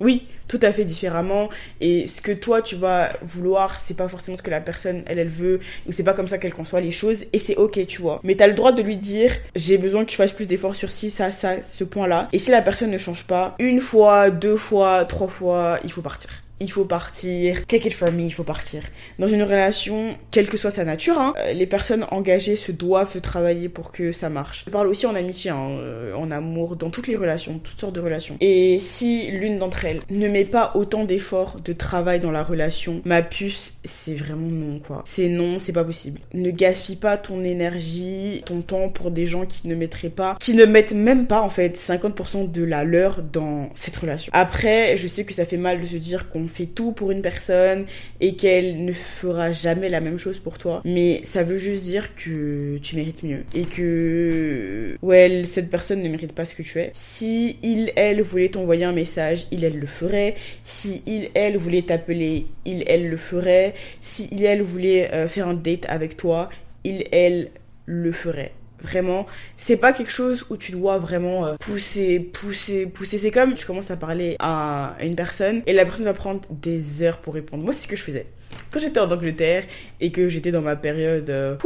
[0.00, 1.50] Oui, tout à fait différemment.
[1.82, 5.18] Et ce que toi tu vas vouloir, c'est pas forcément ce que la personne elle
[5.18, 7.24] elle veut, ou c'est pas comme ça qu'elle conçoit les choses.
[7.34, 8.18] Et c'est ok, tu vois.
[8.24, 10.90] Mais t'as le droit de lui dire, j'ai besoin que tu fasses plus d'efforts sur
[10.90, 12.30] ci, ça, ça, ce point-là.
[12.32, 16.02] Et si la personne ne change pas, une fois, deux fois, trois fois, il faut
[16.02, 16.30] partir
[16.60, 17.64] il faut partir.
[17.66, 18.82] Take it from me, il faut partir.
[19.18, 23.20] Dans une relation, quelle que soit sa nature, hein, euh, les personnes engagées se doivent
[23.20, 24.64] travailler pour que ça marche.
[24.66, 27.94] Je parle aussi en amitié, hein, euh, en amour, dans toutes les relations, toutes sortes
[27.94, 28.36] de relations.
[28.40, 33.00] Et si l'une d'entre elles ne met pas autant d'efforts, de travail dans la relation,
[33.04, 35.02] ma puce, c'est vraiment non, quoi.
[35.06, 36.20] C'est non, c'est pas possible.
[36.34, 40.54] Ne gaspille pas ton énergie, ton temps pour des gens qui ne mettraient pas, qui
[40.54, 44.30] ne mettent même pas, en fait, 50% de la leur dans cette relation.
[44.34, 47.22] Après, je sais que ça fait mal de se dire qu'on fait tout pour une
[47.22, 47.86] personne
[48.20, 50.82] et qu'elle ne fera jamais la même chose pour toi.
[50.84, 53.44] Mais ça veut juste dire que tu mérites mieux.
[53.54, 56.90] Et que, ouais, cette personne ne mérite pas ce que tu es.
[56.94, 60.34] Si il, elle voulait t'envoyer un message, il, elle le ferait.
[60.64, 63.74] Si il, elle voulait t'appeler, il, elle le ferait.
[64.00, 66.50] Si il, elle voulait euh, faire un date avec toi,
[66.84, 67.50] il, elle
[67.86, 68.52] le ferait.
[68.82, 69.26] Vraiment,
[69.56, 73.18] c'est pas quelque chose où tu dois vraiment euh, pousser, pousser, pousser.
[73.18, 77.02] C'est comme tu commences à parler à une personne et la personne va prendre des
[77.02, 77.62] heures pour répondre.
[77.64, 78.26] Moi, c'est ce que je faisais.
[78.70, 79.64] Quand j'étais en Angleterre
[80.00, 81.56] et que j'étais dans ma période euh,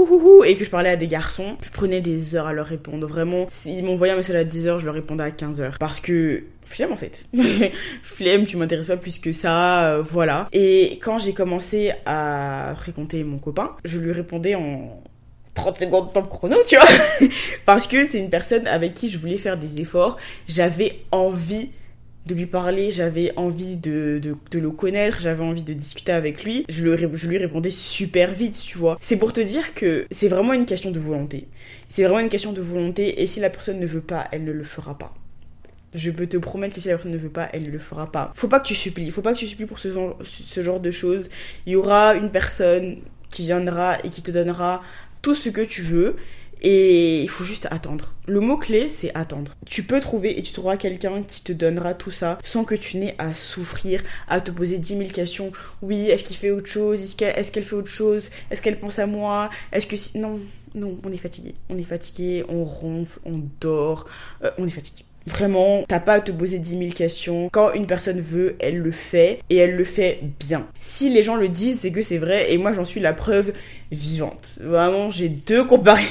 [0.46, 3.06] et que je parlais à des garçons, je prenais des heures à leur répondre.
[3.06, 5.76] Vraiment, s'ils m'envoyaient un message à 10 heures, je leur répondais à 15 heures.
[5.78, 7.26] Parce que flemme en fait.
[8.02, 10.48] flemme, tu m'intéresses pas plus que ça, euh, voilà.
[10.52, 15.02] Et quand j'ai commencé à fréquenter mon copain, je lui répondais en
[15.54, 16.88] 30 secondes de temps chrono, tu vois.
[17.64, 20.16] Parce que c'est une personne avec qui je voulais faire des efforts.
[20.48, 21.70] J'avais envie
[22.26, 26.64] de lui parler, j'avais envie de, de, le connaître, j'avais envie de discuter avec lui.
[26.68, 28.96] Je, le, je lui répondais super vite, tu vois.
[29.00, 31.48] C'est pour te dire que c'est vraiment une question de volonté.
[31.88, 34.52] C'est vraiment une question de volonté et si la personne ne veut pas, elle ne
[34.52, 35.12] le fera pas.
[35.92, 38.10] Je peux te promettre que si la personne ne veut pas, elle ne le fera
[38.10, 38.32] pas.
[38.34, 39.92] Faut pas que tu supplies, faut pas que tu supplies pour ce
[40.62, 41.28] genre de choses.
[41.66, 42.96] Il y aura une personne
[43.30, 44.82] qui viendra et qui te donnera
[45.24, 46.16] tout ce que tu veux.
[46.66, 48.14] Et il faut juste attendre.
[48.26, 49.52] Le mot-clé, c'est attendre.
[49.66, 52.96] Tu peux trouver et tu trouveras quelqu'un qui te donnera tout ça sans que tu
[52.96, 55.52] n'aies à souffrir, à te poser 10 000 questions.
[55.82, 57.02] Oui, est-ce qu'il fait autre chose?
[57.02, 58.30] Est-ce qu'elle fait autre chose?
[58.50, 59.50] Est-ce qu'elle pense à moi?
[59.72, 60.18] Est-ce que si...
[60.18, 60.40] Non,
[60.74, 61.54] non, on est fatigué.
[61.68, 64.06] On est fatigué, on ronfle, on dort,
[64.42, 65.04] euh, on est fatigué.
[65.26, 67.48] Vraiment, t'as pas à te poser 10 000 questions.
[67.50, 70.66] Quand une personne veut, elle le fait et elle le fait bien.
[70.78, 73.52] Si les gens le disent, c'est que c'est vrai et moi j'en suis la preuve
[73.90, 74.58] vivante.
[74.60, 76.10] Vraiment, j'ai deux comparaisons.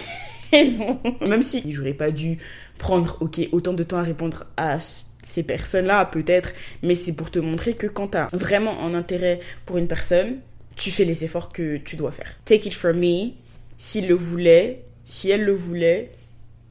[1.21, 2.39] Même si j'aurais pas dû
[2.79, 4.77] prendre, ok, autant de temps à répondre à
[5.23, 9.77] ces personnes-là, peut-être, mais c'est pour te montrer que quand t'as vraiment un intérêt pour
[9.77, 10.37] une personne,
[10.75, 12.31] tu fais les efforts que tu dois faire.
[12.45, 13.31] Take it from me,
[13.77, 16.11] s'il le voulait, si elle le voulait,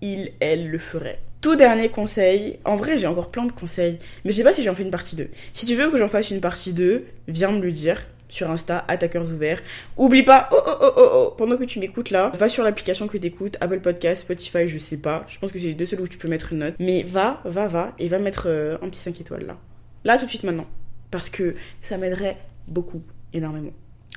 [0.01, 1.18] il, elle le ferait.
[1.43, 4.62] Tout dernier conseil, en vrai j'ai encore plein de conseils, mais je sais pas si
[4.62, 5.28] j'en fais une partie 2.
[5.53, 8.84] Si tu veux que j'en fasse une partie 2, viens me le dire sur Insta,
[8.86, 9.61] attaqueurs ouverts.
[9.97, 13.09] Oublie pas, oh oh oh oh oh, pendant que tu m'écoutes là, va sur l'application
[13.09, 15.24] que t'écoutes, Apple Podcast, Spotify, je sais pas.
[15.26, 16.74] Je pense que c'est les deux seuls où tu peux mettre une note.
[16.78, 19.57] Mais va, va, va, et va mettre euh, un petit 5 étoiles là.
[20.05, 20.68] Là tout de suite maintenant.
[21.11, 22.38] Parce que ça m'aiderait
[22.68, 23.72] beaucoup, énormément.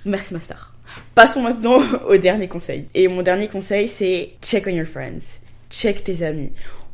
[0.06, 0.76] Merci ma star.
[1.16, 2.88] Passons maintenant au dernier conseil.
[2.94, 5.40] Et mon dernier conseil c'est check on your friends.
[5.72, 6.52] Check tes amis.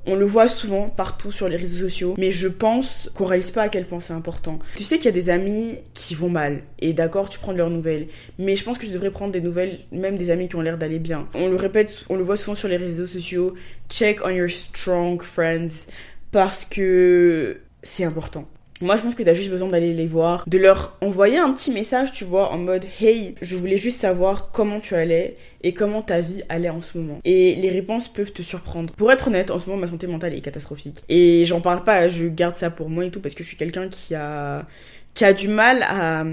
[0.08, 3.64] On le voit souvent partout sur les réseaux sociaux, mais je pense qu'on réalise pas
[3.64, 4.58] à quel point c'est important.
[4.76, 7.58] Tu sais qu'il y a des amis qui vont mal, et d'accord, tu prends de
[7.58, 8.08] leurs nouvelles,
[8.40, 10.78] mais je pense que tu devrais prendre des nouvelles, même des amis qui ont l'air
[10.78, 11.28] d'aller bien.
[11.36, 13.54] On le répète, on le voit souvent sur les réseaux sociaux,
[13.90, 15.86] check on your strong friends,
[16.32, 18.48] parce que c'est important.
[18.82, 21.72] Moi, je pense que t'as juste besoin d'aller les voir, de leur envoyer un petit
[21.72, 26.02] message, tu vois, en mode Hey, je voulais juste savoir comment tu allais et comment
[26.02, 27.20] ta vie allait en ce moment.
[27.24, 28.92] Et les réponses peuvent te surprendre.
[28.94, 31.04] Pour être honnête, en ce moment, ma santé mentale est catastrophique.
[31.10, 33.58] Et j'en parle pas, je garde ça pour moi et tout parce que je suis
[33.58, 34.66] quelqu'un qui a
[35.14, 36.24] qui a du mal à,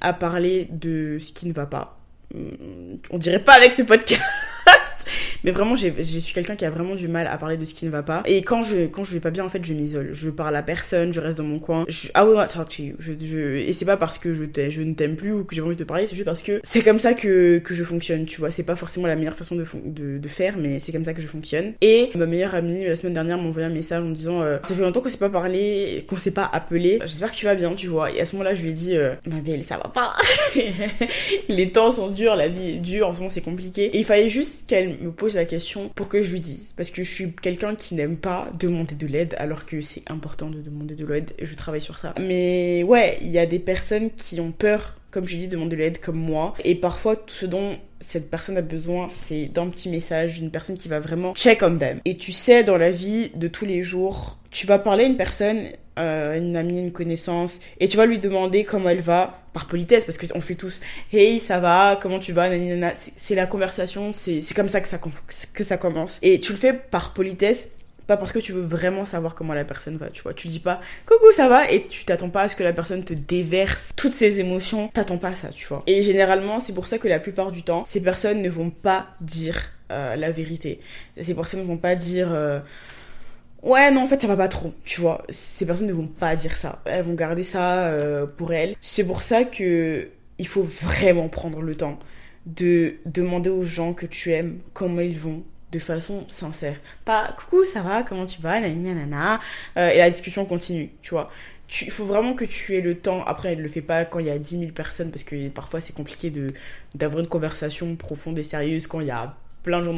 [0.00, 1.98] à parler de ce qui ne va pas.
[3.10, 4.22] On dirait pas avec ce podcast.
[5.44, 7.84] Mais vraiment, je suis quelqu'un qui a vraiment du mal à parler de ce qui
[7.84, 8.22] ne va pas.
[8.26, 10.10] Et quand je, quand je vais pas bien, en fait, je m'isole.
[10.12, 11.84] Je parle à personne, je reste dans mon coin.
[11.88, 12.94] Je, I will not talk to you.
[12.98, 15.62] Je, je, et c'est pas parce que je, je ne t'aime plus ou que j'ai
[15.62, 18.26] envie de te parler, c'est juste parce que c'est comme ça que, que je fonctionne,
[18.26, 18.50] tu vois.
[18.50, 21.26] C'est pas forcément la meilleure façon de, de, faire, mais c'est comme ça que je
[21.26, 21.72] fonctionne.
[21.80, 24.58] Et ma meilleure amie, la semaine dernière, m'a envoyé un message en me disant euh,
[24.66, 26.98] Ça fait longtemps qu'on s'est pas parlé, qu'on s'est pas appelé.
[27.02, 28.10] J'espère que tu vas bien, tu vois.
[28.12, 30.14] Et à ce moment-là, je lui ai dit euh, Ma belle, ça va pas.
[31.48, 33.84] Les temps sont durs, la vie est dure, en ce moment c'est compliqué.
[33.86, 36.72] Et il fallait juste qu'elle me pose la question pour que je lui dise.
[36.76, 40.50] Parce que je suis quelqu'un qui n'aime pas demander de l'aide alors que c'est important
[40.50, 42.14] de demander de l'aide je travaille sur ça.
[42.20, 45.76] Mais ouais, il y a des personnes qui ont peur, comme je dis, de demander
[45.76, 46.54] de l'aide comme moi.
[46.64, 50.76] Et parfois, tout ce dont cette personne a besoin, c'est d'un petit message, d'une personne
[50.76, 52.00] qui va vraiment check on them.
[52.04, 55.16] Et tu sais, dans la vie de tous les jours, tu vas parler à une
[55.16, 55.68] personne,
[55.98, 60.04] euh, une amie, une connaissance, et tu vas lui demander comment elle va, par politesse,
[60.04, 60.80] parce qu'on fait tous,
[61.12, 62.50] hey, ça va, comment tu vas,
[63.16, 64.98] C'est la conversation, c'est comme ça que ça,
[65.54, 66.18] que ça commence.
[66.22, 67.70] Et tu le fais par politesse,
[68.06, 70.32] Pas parce que tu veux vraiment savoir comment la personne va, tu vois.
[70.32, 73.02] Tu dis pas coucou, ça va et tu t'attends pas à ce que la personne
[73.02, 74.88] te déverse toutes ses émotions.
[74.94, 75.82] T'attends pas à ça, tu vois.
[75.88, 79.08] Et généralement, c'est pour ça que la plupart du temps, ces personnes ne vont pas
[79.20, 80.80] dire euh, la vérité.
[81.20, 82.28] Ces personnes ne vont pas dire.
[82.32, 82.60] Euh,
[83.66, 85.24] ouais non en fait ça va pas trop tu vois.
[85.28, 86.80] Ces personnes ne vont pas dire ça.
[86.84, 88.76] Elles vont garder ça euh, pour elles.
[88.80, 90.08] C'est pour ça que
[90.38, 91.98] il faut vraiment prendre le temps
[92.46, 95.42] de demander aux gens que tu aimes comment ils vont
[95.72, 96.76] de façon sincère.
[97.04, 99.40] Pas coucou ça va comment tu vas nanana.
[99.76, 101.30] Euh, et la discussion continue tu vois.
[101.82, 103.24] Il faut vraiment que tu aies le temps.
[103.24, 105.80] Après, elle le fait pas quand il y a 10 000 personnes parce que parfois
[105.80, 106.32] c'est compliqué
[106.94, 109.36] d'avoir une conversation profonde et sérieuse quand il y a
[109.66, 109.94] plein de gens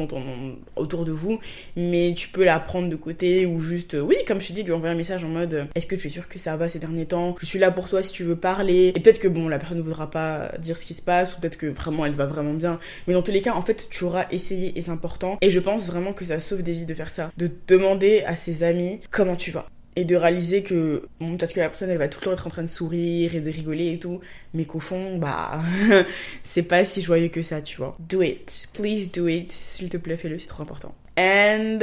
[0.75, 1.39] autour de vous,
[1.77, 4.73] mais tu peux la prendre de côté ou juste, oui, comme je te dis, lui
[4.73, 7.05] envoyer un message en mode est-ce que tu es sûr que ça va ces derniers
[7.05, 7.35] temps?
[7.39, 8.91] Je suis là pour toi si tu veux parler.
[8.95, 11.39] Et peut-être que bon, la personne ne voudra pas dire ce qui se passe ou
[11.39, 12.79] peut-être que vraiment elle va vraiment bien.
[13.07, 15.37] Mais dans tous les cas, en fait, tu auras essayé et c'est important.
[15.41, 18.35] Et je pense vraiment que ça sauve des vies de faire ça, de demander à
[18.35, 19.65] ses amis comment tu vas
[19.99, 22.49] et de réaliser que peut-être que la personne elle va tout le temps être en
[22.49, 24.21] train de sourire et de rigoler et tout
[24.53, 25.61] mais qu'au fond bah
[26.43, 27.97] c'est pas si joyeux que ça tu vois.
[27.99, 28.69] Do it.
[28.73, 29.51] Please do it.
[29.51, 30.95] S'il te plaît fais-le c'est trop important.
[31.17, 31.79] And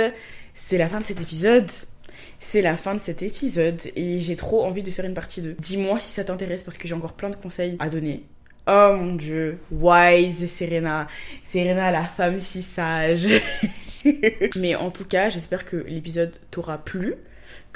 [0.54, 1.70] c'est la fin de cet épisode.
[2.38, 5.56] C'est la fin de cet épisode et j'ai trop envie de faire une partie 2
[5.58, 8.24] dis-moi si ça t'intéresse parce que j'ai encore plein de conseils à donner.
[8.66, 11.06] Oh mon dieu, wise Serena.
[11.44, 13.28] Serena, la femme si sage.
[14.56, 17.16] Mais en tout cas, j'espère que l'épisode t'aura plu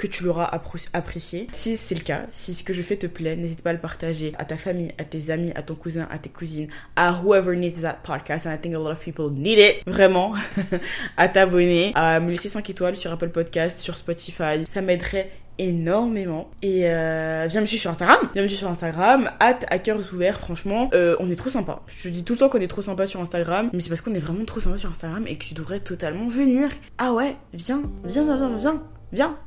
[0.01, 0.49] que tu l'auras
[0.93, 1.47] apprécié.
[1.51, 3.79] Si c'est le cas, si ce que je fais te plaît, n'hésite pas à le
[3.79, 7.55] partager à ta famille, à tes amis, à ton cousin, à tes cousines, à whoever
[7.55, 8.47] needs that podcast.
[8.47, 9.83] And I think a lot of people need it.
[9.85, 10.33] Vraiment.
[11.17, 14.65] à t'abonner, à me laisser 5 étoiles sur Apple Podcast, sur Spotify.
[14.67, 15.29] Ça m'aiderait
[15.59, 20.11] énormément et euh, viens me suivre sur Instagram viens me suivre sur Instagram at hackers
[20.13, 22.81] ouverts franchement euh, on est trop sympa je dis tout le temps qu'on est trop
[22.81, 25.43] sympa sur Instagram mais c'est parce qu'on est vraiment trop sympa sur Instagram et que
[25.43, 28.81] tu devrais totalement venir ah ouais viens viens viens viens viens
[29.11, 29.37] viens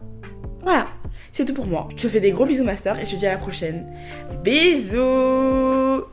[0.64, 0.86] voilà,
[1.30, 1.88] c'est tout pour moi.
[1.94, 3.86] Je te fais des gros bisous master et je te dis à la prochaine.
[4.42, 6.04] Bisous